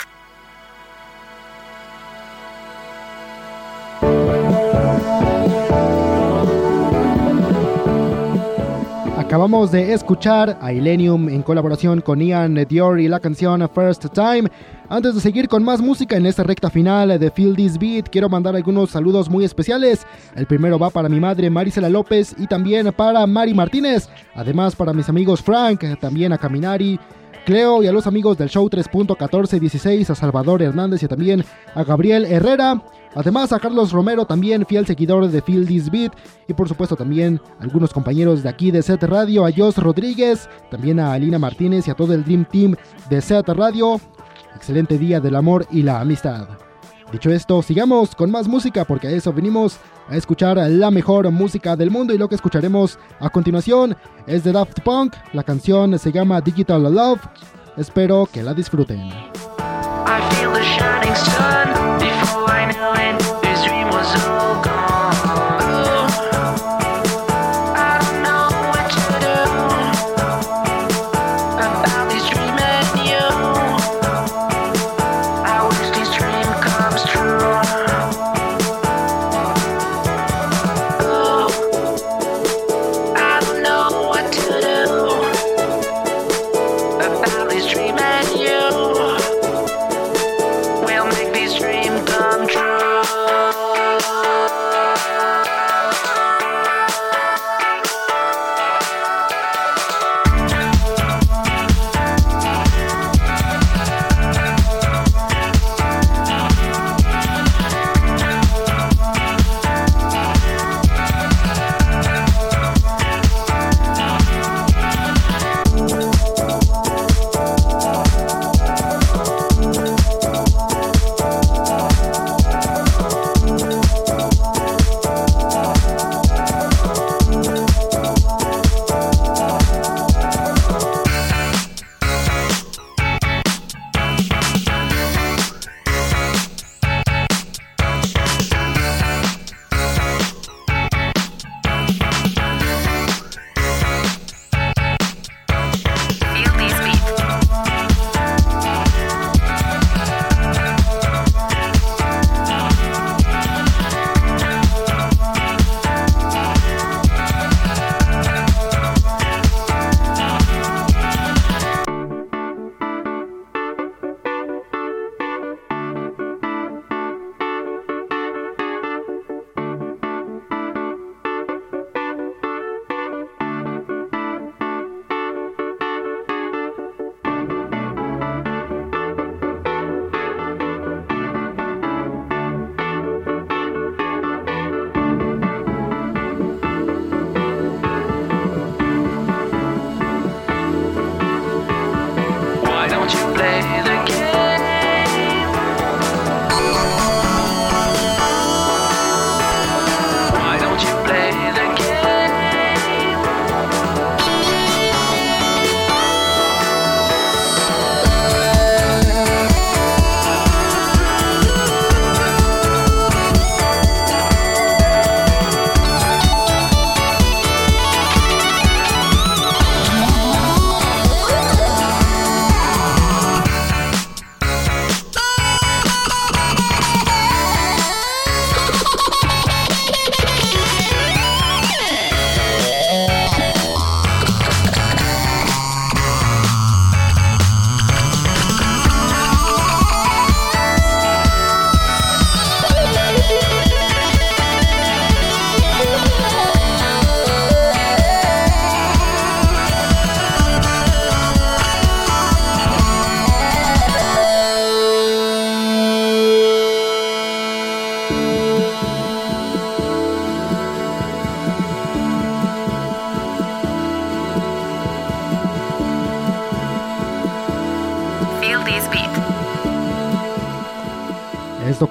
Acabamos 9.18 9.70
de 9.70 9.92
escuchar 9.92 10.58
a 10.60 10.72
Illenium 10.72 11.28
en 11.28 11.42
colaboración 11.42 12.00
con 12.00 12.20
Ian 12.20 12.54
Dior 12.68 12.98
y 12.98 13.06
la 13.06 13.20
canción 13.20 13.68
First 13.72 14.06
Time. 14.12 14.50
Antes 14.88 15.14
de 15.14 15.20
seguir 15.20 15.46
con 15.46 15.62
más 15.62 15.80
música 15.80 16.16
en 16.16 16.26
esta 16.26 16.42
recta 16.42 16.68
final 16.68 17.16
de 17.16 17.30
Feel 17.30 17.54
This 17.54 17.78
Beat, 17.78 18.08
quiero 18.08 18.28
mandar 18.28 18.56
algunos 18.56 18.90
saludos 18.90 19.30
muy 19.30 19.44
especiales. 19.44 20.04
El 20.34 20.46
primero 20.46 20.80
va 20.80 20.90
para 20.90 21.08
mi 21.08 21.20
madre 21.20 21.48
Marisela 21.48 21.88
López 21.88 22.34
y 22.38 22.48
también 22.48 22.90
para 22.92 23.24
Mari 23.26 23.54
Martínez. 23.54 24.08
Además 24.34 24.74
para 24.74 24.92
mis 24.92 25.08
amigos 25.08 25.42
Frank, 25.42 25.84
también 26.00 26.32
a 26.32 26.38
Caminari, 26.38 26.98
Cleo 27.44 27.82
y 27.82 27.86
a 27.86 27.92
los 27.92 28.06
amigos 28.06 28.38
del 28.38 28.48
show 28.48 28.68
3.1416, 28.68 30.10
a 30.10 30.14
Salvador 30.14 30.62
Hernández 30.62 31.02
y 31.02 31.08
también 31.08 31.44
a 31.74 31.84
Gabriel 31.84 32.24
Herrera. 32.24 32.82
Además 33.14 33.52
a 33.52 33.58
Carlos 33.58 33.92
Romero, 33.92 34.24
también 34.24 34.64
fiel 34.66 34.86
seguidor 34.86 35.28
de 35.28 35.42
Feel 35.42 35.66
This 35.66 35.90
Beat. 35.90 36.12
Y 36.48 36.54
por 36.54 36.68
supuesto 36.68 36.96
también 36.96 37.40
a 37.58 37.64
algunos 37.64 37.92
compañeros 37.92 38.42
de 38.42 38.48
aquí 38.48 38.70
de 38.70 38.82
Set 38.82 39.02
Radio, 39.02 39.44
a 39.44 39.50
Jos 39.52 39.76
Rodríguez, 39.78 40.48
también 40.70 41.00
a 41.00 41.12
Alina 41.12 41.38
Martínez 41.38 41.88
y 41.88 41.90
a 41.90 41.94
todo 41.94 42.14
el 42.14 42.24
Dream 42.24 42.44
Team 42.44 42.76
de 43.08 43.20
Set 43.20 43.48
Radio. 43.48 44.00
Excelente 44.54 44.98
día 44.98 45.20
del 45.20 45.36
amor 45.36 45.66
y 45.70 45.82
la 45.82 46.00
amistad. 46.00 46.69
Dicho 47.12 47.30
esto, 47.30 47.60
sigamos 47.62 48.14
con 48.14 48.30
más 48.30 48.46
música 48.46 48.84
porque 48.84 49.08
a 49.08 49.10
eso 49.10 49.32
venimos 49.32 49.78
a 50.08 50.16
escuchar 50.16 50.56
la 50.56 50.90
mejor 50.90 51.28
música 51.30 51.74
del 51.74 51.90
mundo 51.90 52.14
y 52.14 52.18
lo 52.18 52.28
que 52.28 52.36
escucharemos 52.36 52.98
a 53.18 53.28
continuación 53.30 53.96
es 54.26 54.44
de 54.44 54.52
Daft 54.52 54.80
Punk. 54.80 55.14
La 55.32 55.42
canción 55.42 55.98
se 55.98 56.12
llama 56.12 56.40
Digital 56.40 56.82
Love. 56.82 57.20
Espero 57.76 58.28
que 58.32 58.42
la 58.42 58.54
disfruten. 58.54 59.10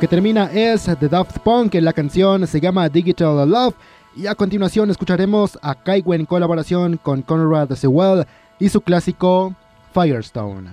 termina 0.09 0.49
es 0.51 0.85
The 0.99 1.07
Daft 1.07 1.39
Punk, 1.39 1.75
la 1.75 1.93
canción 1.93 2.45
se 2.47 2.59
llama 2.59 2.89
Digital 2.89 3.47
Love 3.47 3.75
y 4.15 4.25
a 4.25 4.33
continuación 4.33 4.89
escucharemos 4.89 5.57
a 5.61 5.75
Kaiwe 5.75 6.15
en 6.15 6.25
colaboración 6.25 6.97
con 6.97 7.21
Conrad 7.21 7.69
Sewell 7.75 8.25
y 8.57 8.69
su 8.69 8.81
clásico 8.81 9.53
Firestone. 9.93 10.71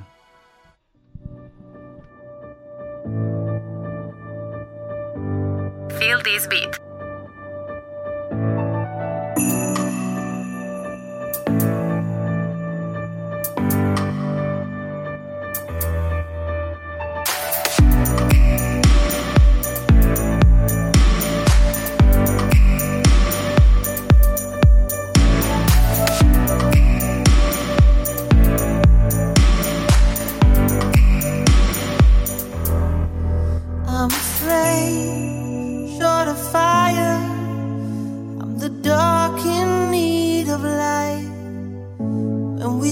Feel 5.99 6.23
this 6.25 6.49
beat. 6.49 6.86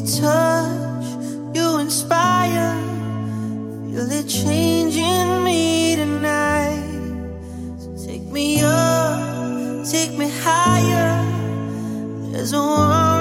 touch, 0.07 1.07
you 1.55 1.79
inspire. 1.79 2.75
Feel 3.91 4.11
it 4.13 4.29
changing 4.29 5.45
me 5.45 5.97
tonight. 5.97 7.79
So 7.79 8.07
take 8.07 8.23
me 8.23 8.61
up, 8.63 9.87
take 9.87 10.17
me 10.19 10.29
higher. 10.43 11.21
There's 12.33 12.53
a. 12.53 13.14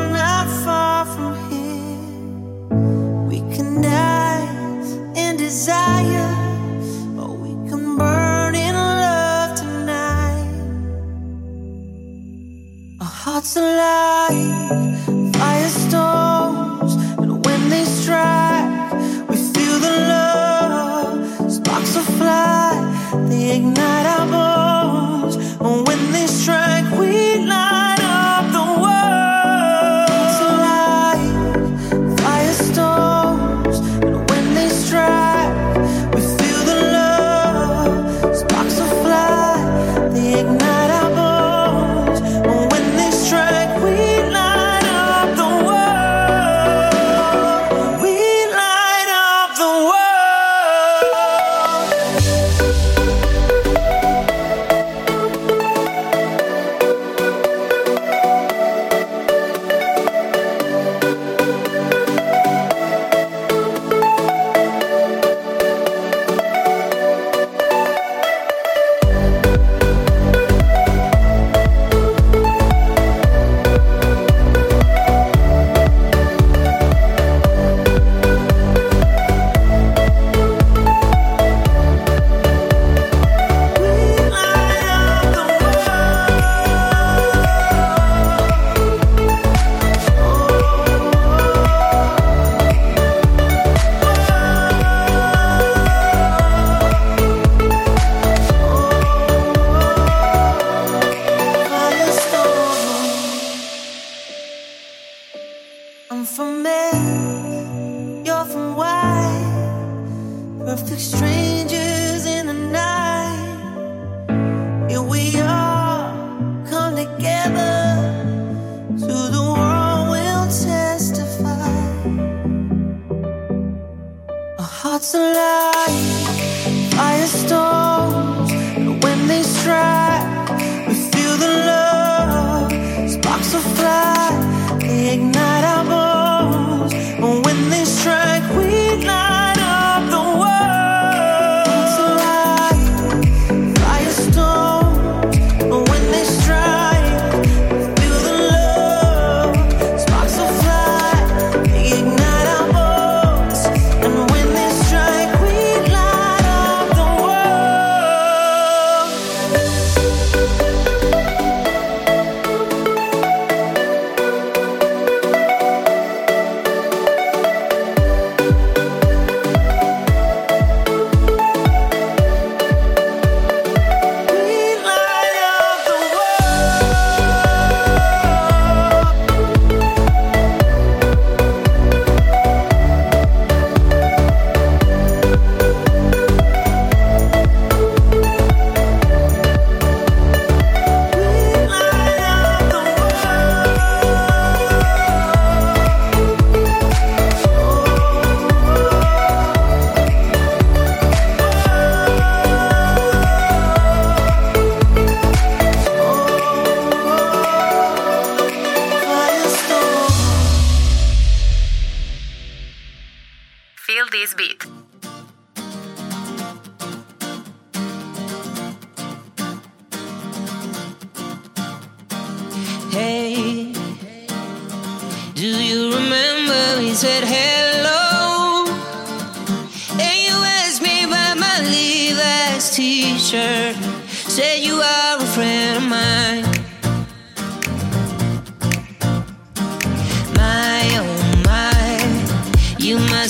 what's 125.03 125.13
alive. 125.15 125.72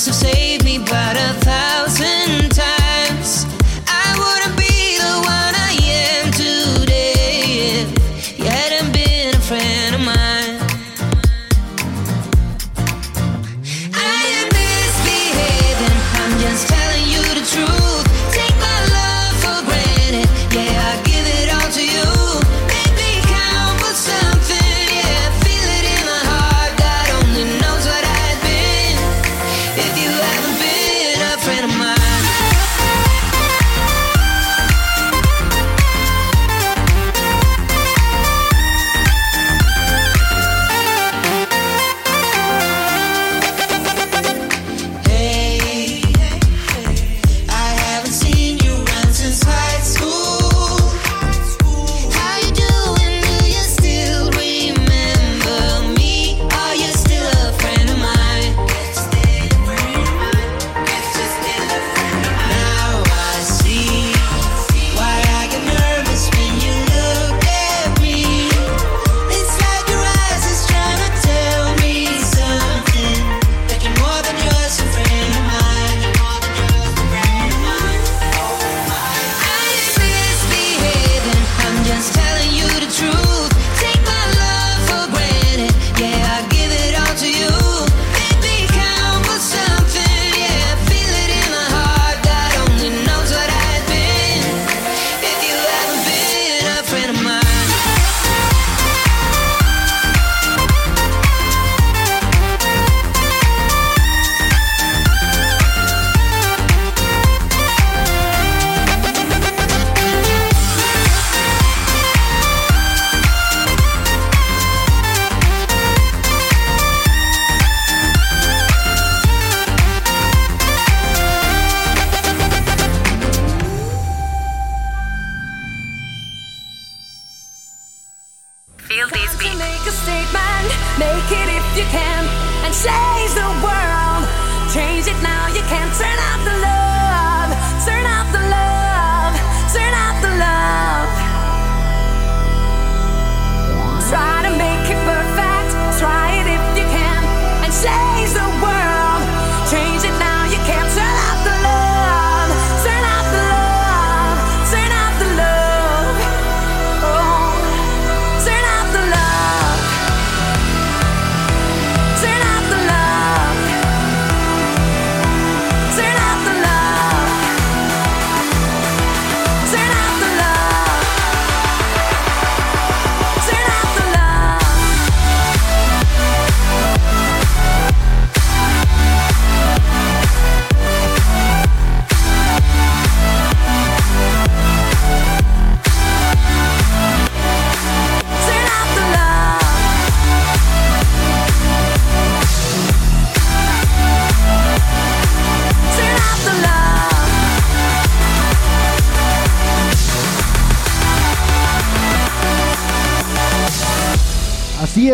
You 0.05 0.11
must 0.11 0.21
have 0.21 0.33
saved 0.33 0.65
me 0.65 0.75
about 0.75 1.15
a 1.15 1.42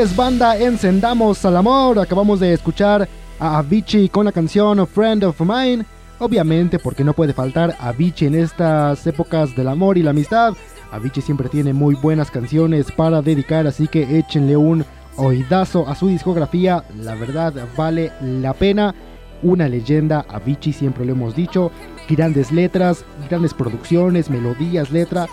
es, 0.02 0.16
banda, 0.16 0.58
encendamos 0.58 1.43
al 1.43 1.58
amor. 1.58 2.00
Acabamos 2.00 2.39
de 2.39 2.54
escuchar 2.54 3.08
a 3.38 3.58
Avicii 3.58 4.08
con 4.08 4.24
la 4.24 4.32
canción 4.32 4.88
Friend 4.88 5.26
of 5.26 5.41
Mine. 5.41 5.84
Obviamente, 6.20 6.80
porque 6.80 7.04
no 7.04 7.14
puede 7.14 7.34
faltar 7.34 7.76
Avicii 7.80 8.28
en 8.28 8.36
estas 8.36 9.06
épocas 9.08 9.54
del 9.58 9.68
amor 9.68 9.97
y 9.97 10.04
la 10.04 10.12
amistad. 10.12 10.54
Avicii 10.91 11.22
siempre 11.22 11.50
tiene 11.50 11.74
muy 11.74 11.95
buenas 11.95 12.32
canciones 12.32 12.91
para 12.93 13.22
dedicar, 13.22 13.68
así 13.68 13.88
que 13.88 14.18
échenle 14.18 14.56
un 14.56 14.86
oídazo 15.18 15.86
a 15.86 15.95
su 15.95 16.08
discografía. 16.08 16.84
La 17.02 17.16
verdad, 17.16 17.54
vale 17.76 18.14
la 18.22 18.54
pena. 18.54 18.95
Una 19.43 19.68
leyenda, 19.68 20.26
Avicii 20.30 20.72
siempre 20.72 21.04
lo 21.04 21.12
hemos 21.12 21.36
dicho. 21.36 21.72
Grandes 22.08 22.54
letras, 22.54 23.04
grandes 23.30 23.54
producciones, 23.54 24.30
melodías, 24.30 24.91
letra 24.91 25.28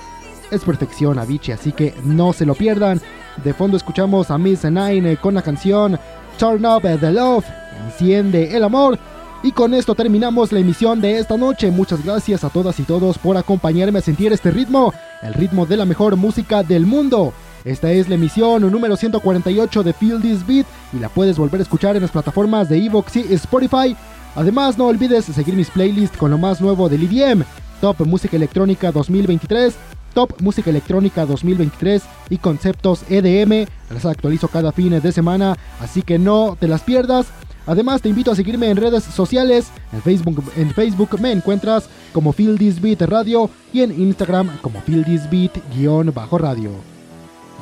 es 0.50 0.64
perfección 0.64 1.18
Avicii, 1.18 1.54
así 1.54 1.72
que 1.72 1.94
no 2.04 2.32
se 2.32 2.46
lo 2.46 2.54
pierdan. 2.54 3.00
De 3.42 3.54
fondo 3.54 3.76
escuchamos 3.76 4.30
a 4.30 4.38
Miss 4.38 4.64
Nine 4.64 5.16
con 5.16 5.34
la 5.34 5.42
canción 5.42 5.98
Turn 6.38 6.64
Up 6.64 6.82
the 6.82 7.12
Love, 7.12 7.44
enciende 7.86 8.56
el 8.56 8.64
amor. 8.64 8.98
Y 9.42 9.52
con 9.52 9.74
esto 9.74 9.94
terminamos 9.94 10.50
la 10.50 10.58
emisión 10.58 11.00
de 11.00 11.18
esta 11.18 11.36
noche. 11.36 11.70
Muchas 11.70 12.04
gracias 12.04 12.42
a 12.42 12.50
todas 12.50 12.80
y 12.80 12.82
todos 12.82 13.18
por 13.18 13.36
acompañarme 13.36 13.98
a 13.98 14.02
sentir 14.02 14.32
este 14.32 14.50
ritmo, 14.50 14.92
el 15.22 15.34
ritmo 15.34 15.66
de 15.66 15.76
la 15.76 15.84
mejor 15.84 16.16
música 16.16 16.62
del 16.62 16.86
mundo. 16.86 17.32
Esta 17.64 17.90
es 17.90 18.08
la 18.08 18.14
emisión 18.14 18.70
número 18.70 18.96
148 18.96 19.82
de 19.82 19.92
Feel 19.92 20.20
This 20.20 20.46
Beat 20.46 20.66
y 20.92 20.98
la 20.98 21.08
puedes 21.08 21.36
volver 21.36 21.60
a 21.60 21.62
escuchar 21.64 21.96
en 21.96 22.02
las 22.02 22.10
plataformas 22.10 22.68
de 22.68 22.78
Evox 22.78 23.16
y 23.16 23.34
Spotify. 23.34 23.96
Además, 24.36 24.78
no 24.78 24.86
olvides 24.86 25.24
seguir 25.24 25.54
mis 25.54 25.70
playlists 25.70 26.16
con 26.16 26.30
lo 26.30 26.38
más 26.38 26.60
nuevo 26.60 26.88
del 26.88 27.04
EDM, 27.04 27.42
Top 27.80 28.00
Música 28.06 28.36
Electrónica 28.36 28.92
2023, 28.92 29.74
Top 30.16 30.40
Música 30.40 30.70
Electrónica 30.70 31.26
2023 31.26 32.02
y 32.30 32.38
conceptos 32.38 33.02
EDM. 33.10 33.68
Las 33.90 34.06
actualizo 34.06 34.48
cada 34.48 34.72
fin 34.72 34.98
de 34.98 35.12
semana, 35.12 35.58
así 35.78 36.00
que 36.00 36.18
no 36.18 36.56
te 36.58 36.68
las 36.68 36.80
pierdas. 36.80 37.26
Además 37.66 38.00
te 38.00 38.08
invito 38.08 38.30
a 38.30 38.34
seguirme 38.34 38.70
en 38.70 38.78
redes 38.78 39.04
sociales. 39.04 39.66
En 39.92 40.00
Facebook, 40.00 40.42
en 40.56 40.70
Facebook 40.70 41.20
me 41.20 41.32
encuentras 41.32 41.90
como 42.14 42.32
Feel 42.32 42.56
This 42.56 42.80
Beat 42.80 43.02
Radio 43.02 43.50
y 43.74 43.82
en 43.82 43.92
Instagram 43.92 44.56
como 44.62 44.80
Feel 44.80 45.04
This 45.04 45.28
Beat-radio. 45.28 46.70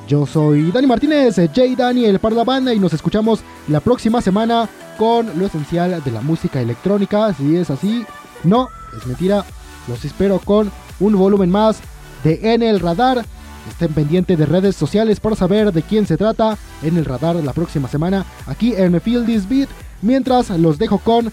Yo 0.07 0.25
soy 0.25 0.71
Dani 0.71 0.87
Martínez, 0.87 1.35
J 1.35 1.63
Daniel 1.77 2.21
para 2.21 2.37
la 2.37 2.45
banda 2.45 2.73
y 2.73 2.79
nos 2.79 2.93
escuchamos 2.93 3.41
la 3.67 3.81
próxima 3.81 4.21
semana 4.21 4.69
con 4.97 5.41
lo 5.41 5.47
esencial 5.47 6.05
de 6.05 6.11
la 6.13 6.21
música 6.21 6.61
electrónica. 6.61 7.35
Si 7.35 7.57
es 7.57 7.69
así, 7.71 8.07
no, 8.45 8.69
es 8.97 9.05
mentira. 9.09 9.45
Los 9.89 10.05
espero 10.05 10.39
con 10.39 10.71
un 11.01 11.19
volumen 11.19 11.51
más 11.51 11.81
de 12.25 12.55
En 12.55 12.63
el 12.63 12.81
Radar. 12.81 13.25
Estén 13.69 13.95
pendientes 13.95 14.39
de 14.39 14.47
redes 14.47 14.77
sociales 14.77 15.21
para 15.21 15.37
saber 15.37 15.73
de 15.73 15.83
quién 15.83 16.07
se 16.07 16.17
trata 16.17 16.59
en 16.83 16.97
el 16.97 17.05
radar 17.05 17.37
la 17.37 17.53
próxima 17.53 17.89
semana 17.89 18.27
aquí 18.47 18.75
en 18.75 19.01
Feel 19.01 19.25
This 19.25 19.49
Beat. 19.49 19.69
Mientras 20.03 20.51
los 20.51 20.79
dejo 20.79 20.99
con 20.99 21.33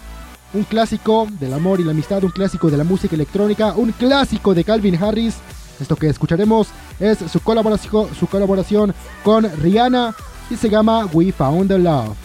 un 0.53 0.63
clásico 0.63 1.27
del 1.39 1.53
amor 1.53 1.79
y 1.79 1.83
la 1.83 1.91
amistad, 1.91 2.23
un 2.23 2.31
clásico 2.31 2.69
de 2.69 2.77
la 2.77 2.83
música 2.83 3.15
electrónica, 3.15 3.73
un 3.75 3.91
clásico 3.91 4.53
de 4.53 4.63
Calvin 4.63 5.01
Harris. 5.01 5.35
Esto 5.79 5.95
que 5.95 6.07
escucharemos 6.07 6.67
es 6.99 7.17
su 7.17 7.39
colaboración, 7.41 8.07
su 8.15 8.27
colaboración 8.27 8.93
con 9.23 9.49
Rihanna 9.61 10.15
y 10.49 10.55
se 10.55 10.69
llama 10.69 11.07
We 11.07 11.31
Found 11.31 11.71
Love. 11.71 12.15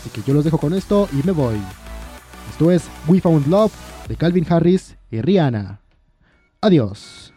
Así 0.00 0.10
que 0.12 0.22
yo 0.26 0.34
los 0.34 0.44
dejo 0.44 0.58
con 0.58 0.74
esto 0.74 1.08
y 1.12 1.24
me 1.24 1.32
voy. 1.32 1.60
Esto 2.50 2.70
es 2.70 2.82
We 3.06 3.20
Found 3.20 3.46
Love 3.46 3.72
de 4.08 4.16
Calvin 4.16 4.46
Harris 4.48 4.96
y 5.10 5.20
Rihanna. 5.20 5.80
Adiós. 6.60 7.33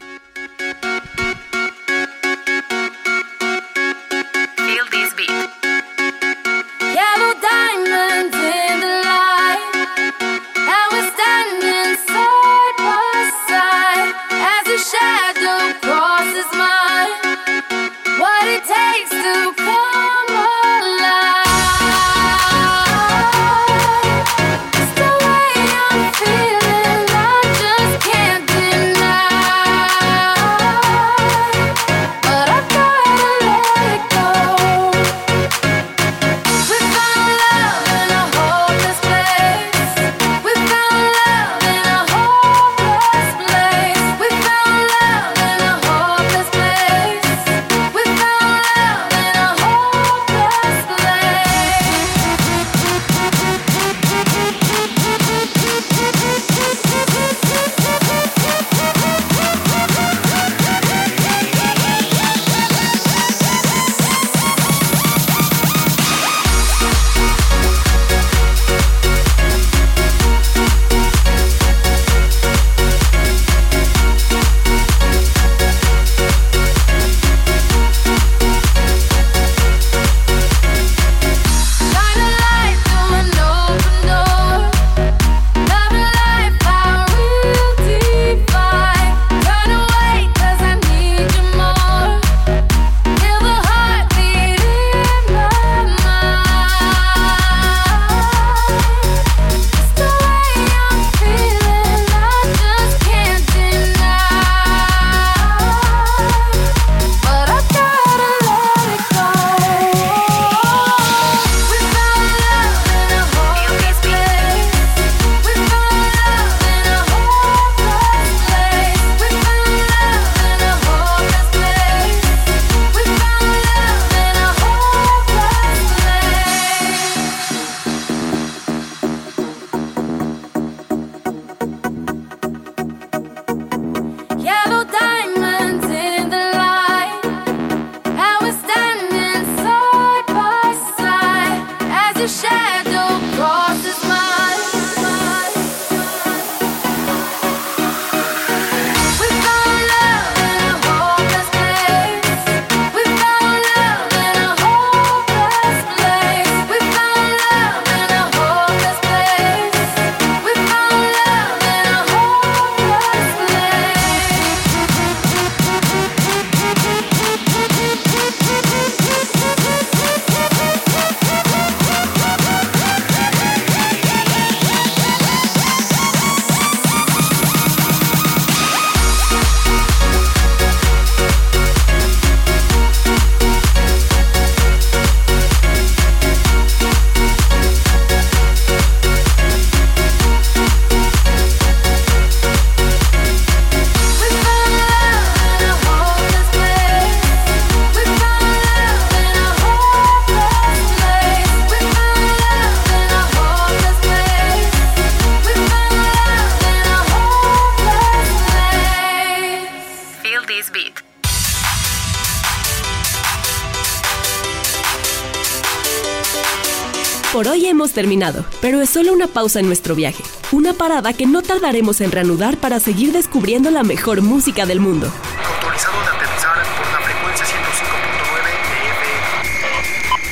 Terminado, 217.97 218.45
pero 218.61 218.79
es 218.79 218.91
solo 218.91 219.11
una 219.11 219.25
pausa 219.25 219.59
en 219.59 219.65
nuestro 219.65 219.95
viaje. 219.95 220.23
Una 220.51 220.73
parada 220.73 221.13
que 221.13 221.25
no 221.25 221.41
tardaremos 221.41 221.99
en 221.99 222.11
reanudar 222.11 222.57
para 222.57 222.79
seguir 222.79 223.11
descubriendo 223.11 223.71
la 223.71 223.81
mejor 223.81 224.21
música 224.21 224.67
del 224.67 224.79
mundo. 224.79 225.11
Autorizado 225.55 225.99
de 225.99 226.07
aterrizar 226.07 226.63
por 226.77 226.85
la 226.91 226.99
frecuencia 226.99 227.43
105.9 227.47 228.43
de 228.69 228.89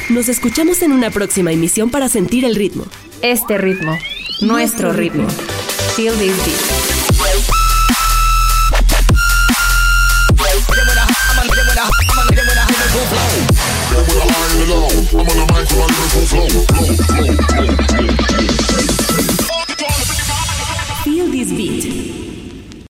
FM. 0.04 0.14
Nos 0.14 0.30
escuchamos 0.30 0.84
en 0.84 0.92
una 0.92 1.10
próxima 1.10 1.52
emisión 1.52 1.90
para 1.90 2.08
sentir 2.08 2.46
el 2.46 2.54
ritmo. 2.54 2.86
Este 3.24 3.58
ritmo, 3.58 3.98
nuestro 4.42 4.94
ritmo. 4.94 5.28
Feel 5.96 6.14
this 6.20 6.36
beat. 6.46 6.65